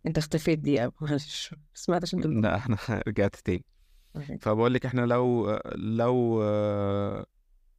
[0.08, 1.56] انت اختفيت دقيقة معلش.
[1.74, 2.78] سمعت عشان تقول لا إحنا
[3.08, 3.66] رجعت تاني.
[4.41, 6.43] فبقول لك إحنا لو لو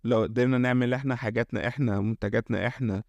[0.05, 3.03] لو قدرنا نعمل إحنا حاجاتنا إحنا منتجاتنا إحنا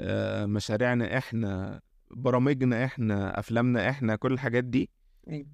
[0.00, 1.80] آه، مشاريعنا إحنا
[2.10, 4.90] برامجنا إحنا افلامنا إحنا كل الحاجات دي
[5.28, 5.46] أيوة.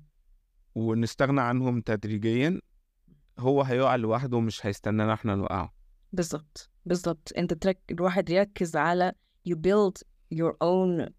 [0.74, 2.60] ونستغنى عنهم تدريجيا
[3.38, 5.74] هو هيقع لوحده ومش هيستنانا إحنا نوقعه.
[6.12, 6.70] بالظبط.
[6.86, 7.32] بالظبط.
[7.38, 9.12] انت ترك الواحد يركز على
[9.48, 10.02] you build
[10.34, 11.10] your own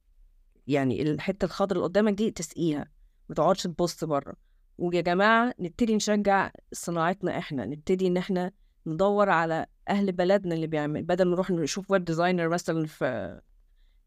[0.70, 2.88] يعني الحتة الخضراء اللي قدامك دي تسقيها
[3.30, 4.34] ما تقعدش تبص بره.
[4.78, 8.52] ويا جماعة نبتدي نشجع صناعتنا إحنا نبتدي إن إحنا
[8.88, 13.42] ندور على أهل بلدنا اللي بيعمل بدل ما نروح نشوف web designer مثلا في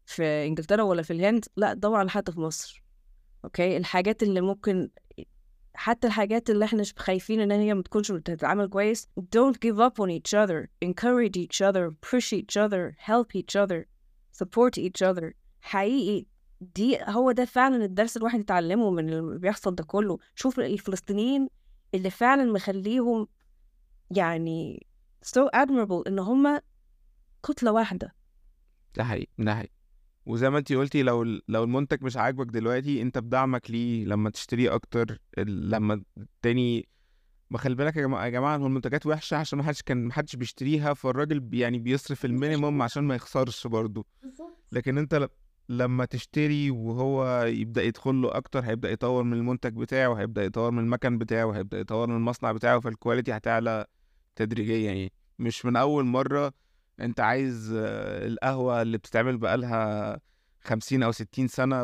[0.05, 2.83] في إنجلترا ولا في الهند لأ دور على حد في مصر.
[3.45, 4.89] okay؟ الحاجات اللي ممكن
[5.75, 10.09] حتى الحاجات اللي إحنا خايفين إن هي ما تكونش بتتعمل كويس don't give up on
[10.09, 13.85] each other encourage each other push each other help each other
[14.41, 15.33] support each other.
[15.61, 16.32] حقيقي
[16.75, 20.17] دي هو ده فعلا الدرس الواحد يتعلمه من اللي بيحصل ده كله.
[20.35, 21.49] شوف الفلسطينيين
[21.93, 23.27] اللي فعلا مخليهم
[24.11, 24.87] يعني
[25.25, 26.59] so admirable إن هم
[27.43, 28.15] كتلة واحدة.
[28.95, 29.73] ده حقيقي ده حقيقي.
[30.25, 34.75] وزي ما انتي قلتي لو لو المنتج مش عاجبك دلوقتي انت بدعمك ليه لما تشتريه
[34.75, 36.03] أكتر؟ لما
[36.41, 36.87] تاني
[37.49, 40.13] ما خلي بالك يا جماعة يا جماعة هو المنتجات وحشة عشان ما حدش كان ما
[40.13, 44.05] حدش بيشتريها فالراجل يعني بيصرف ال minimum عشان ما يخسرش برضه.
[44.71, 45.29] لكن انت
[45.69, 50.79] لما تشتري وهو يبدأ يدخل له أكتر هيبدأ يطور من المنتج بتاعه هيبدأ يطور من
[50.83, 53.85] المكن بتاعه هيبدأ يطور من المصنع بتاعه فال quality هتعلى
[54.35, 54.77] تدريجيا.
[54.77, 56.53] يعني مش من أول مرة
[56.99, 60.19] أنت عايز آه، القهوة اللي بتتعمل بقالها
[60.61, 61.83] خمسين أو ستين سنة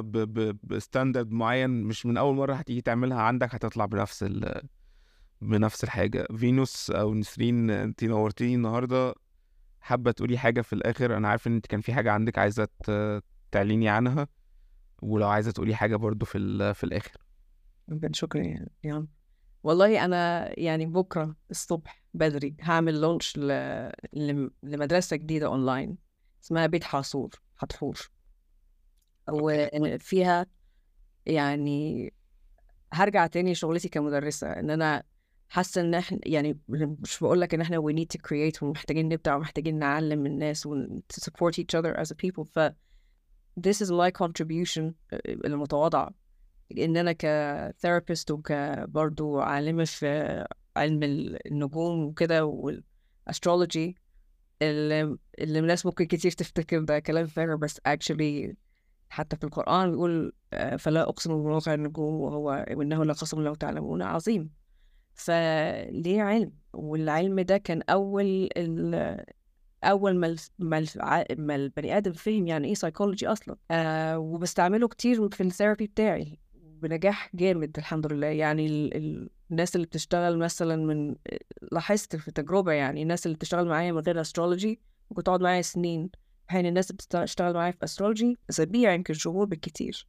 [0.63, 4.61] بستاندرد معين مش من أول مرة هتيجي تعملها عندك هتطلع بنفس ال
[5.41, 6.27] بنفس الحاجة.
[6.37, 9.15] فينوس أو نسرين أنت نورتيني النهاردة
[9.81, 12.67] حابة تقولي حاجة في الآخر؟ أنا عارف إن أنت كان في حاجة عندك عايزة
[13.51, 14.27] تعليني عنها
[15.01, 17.17] ولو عايزة تقولي حاجة برضو في في الآخر.
[17.87, 19.07] بجد شكرا يا يا
[19.63, 23.47] والله أنا يعني بكرة الصبح بدري هعمل لونش ل...
[24.13, 24.49] ل...
[24.63, 25.97] لمدرسة جديدة أونلاين
[26.43, 28.09] اسمها بيت حاصور حتحور.
[29.29, 30.45] وفيها
[31.25, 32.13] يعني
[32.93, 35.03] هرجع تاني شغلتي كمدرسة إن أنا
[35.49, 39.35] حاسة إن إحنا يعني مش بقول لك إن إحنا we need to create ومحتاجين نبدع
[39.35, 42.43] ومحتاجين نعلم الناس و to support each other as a people.
[42.43, 42.59] ف
[43.67, 44.93] this is my contribution
[45.45, 46.09] المتواضعة.
[46.77, 50.45] إن أنا ك therapist وكبرضو عالمة في
[50.77, 53.95] علم النجوم وكده وال astrology
[54.61, 58.53] اللي, اللي الناس ممكن كتير تفتكر ده كلام فارغ بس actually
[59.09, 64.49] حتى في القرآن بيقول آه، فلا أقسم بمواقع النجوم وهو وإنه لقسم لو تعلمون عظيم.
[65.13, 68.49] فليه علم؟ والعلم ده كان أول
[69.83, 70.85] ال أول ما ما
[71.37, 76.39] ما البني آدم فهم يعني إيه سايكولوجي أصلا آه وبستعمله كتير في ال therapy بتاعي
[76.53, 78.27] بنجاح جامد الحمد لله.
[78.27, 78.97] يعني ال...
[78.97, 79.29] ال...
[79.51, 81.15] الناس اللي بتشتغل مثلا من
[81.71, 84.79] لاحظت في تجربة يعني الناس اللي بتشتغل معايا من غير astrology
[85.11, 86.09] ممكن تقعد معايا سنين.
[86.47, 90.07] حين الناس اللي بتشتغل معايا في astrology أسابيع يمكن شهور بالكتير.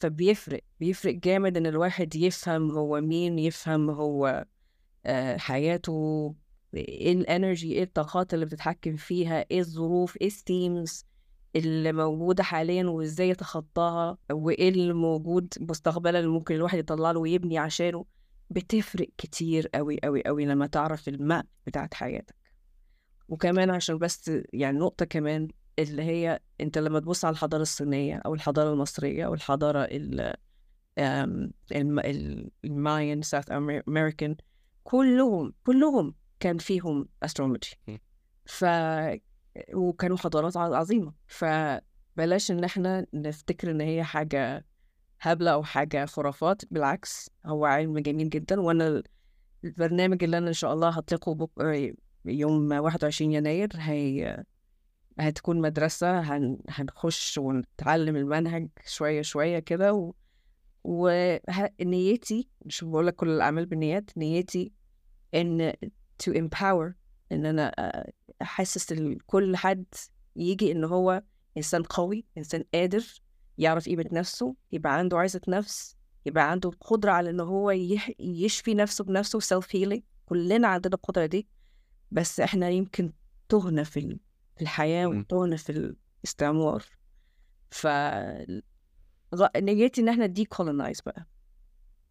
[0.00, 4.44] فبيفرق بيفرق جامد إن الواحد يفهم هو مين يفهم هو
[5.06, 6.34] آه، حياته
[6.74, 11.06] إيه ال energy إيه الطاقات اللي بتتحكم فيها إيه الظروف إيه ال themes
[11.56, 17.58] اللي موجودة حاليا وإزاي يتخطاها وإيه اللي موجود مستقبلا اللي ممكن الواحد يطلع له ويبني
[17.58, 18.04] عشانه.
[18.50, 22.34] بتفرق كتير قوي قوي قوي لما تعرف ال map بتاعت حياتك.
[23.28, 25.48] وكمان عشان بس يعني نقطة كمان
[25.78, 30.34] اللي هي أنت لما تبص على الحضارة الصينية أو الحضارة المصرية أو الحضارة ال
[32.64, 33.44] ال Mayan South
[33.88, 34.36] American
[34.84, 37.96] كلهم كلهم كان فيهم astrology م.
[38.46, 38.64] ف
[39.74, 41.12] وكانوا حضارات ع- عظيمة.
[41.26, 44.64] فبلاش إن إحنا نفتكر إن هي حاجة
[45.20, 46.62] هبلة أو حاجة خرافات.
[46.70, 48.60] بالعكس هو علم جميل جدا.
[48.60, 49.02] وأنا ال-
[49.64, 51.50] البرنامج اللي أنا إن شاء الله هطلقه بك...
[52.24, 54.44] يوم 21 يناير هي
[55.18, 56.20] هتكون مدرسة.
[56.20, 56.58] هن...
[56.68, 59.92] هنخش ونتعلم المنهج شوية شوية كده.
[59.94, 60.12] و...
[60.84, 64.72] ونيتي مش بقول لك كل الأعمال بالنيات نيتي
[65.34, 65.72] إن
[66.22, 66.92] to empower
[67.32, 68.10] أ-
[68.42, 69.84] أحسس ال- كل حد
[70.36, 71.22] يجي إن هو
[71.56, 73.04] إنسان قوي إنسان قادر
[73.58, 75.96] يعرف قيمة نفسه يبقى عنده عزة نفس
[76.26, 77.70] يبقى عنده قدرة على إن هو.
[78.18, 81.48] يشفي نفسه بنفسه self healing كلنا عندنا القدرة دي
[82.10, 83.12] بس إحنا يمكن
[83.48, 84.20] تهنا في ال-
[84.56, 85.18] في الحياة مم.
[85.18, 86.84] وتهنا في الاستعمار
[87.70, 87.86] ف
[89.56, 91.26] نيتي إن إحنا دي colonize بقى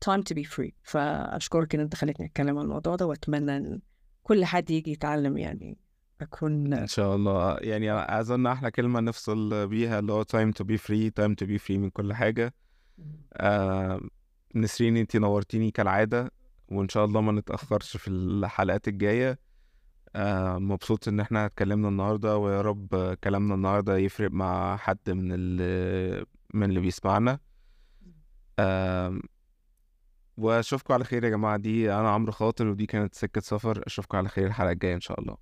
[0.05, 3.81] time to be free فأشكرك إن أنت خليتني أتكلم عن الموضوع ده وأتمنى إن
[4.27, 5.77] كل حد يجي يتعلم يعني
[6.21, 7.57] أكون إن شاء الله.
[7.57, 11.59] يعني أظن أحلى كلمة نفصل بيها اللي هو time to be free time to be
[11.67, 12.53] free من كل حاجة.
[13.33, 14.01] آه
[14.55, 16.31] نسرين انتي نورتيني كالعادة
[16.69, 19.39] وإن شاء الله ما نتأخرش في الحلقات الجاية.
[20.15, 26.25] آه مبسوط إن إحنا اتكلمنا النهاردة ويا رب كلامنا النهاردة يفرق مع حد من اللي
[26.53, 27.39] من اللي بيسمعنا.
[28.59, 29.19] آه
[30.37, 31.57] وأشوفكم على خير يا جماعة.
[31.57, 33.83] دي أنا عمرو خاطر ودي كانت سكة سفر.
[33.87, 35.37] أشوفكم على خير الحلقة الجاية إن شاء الله.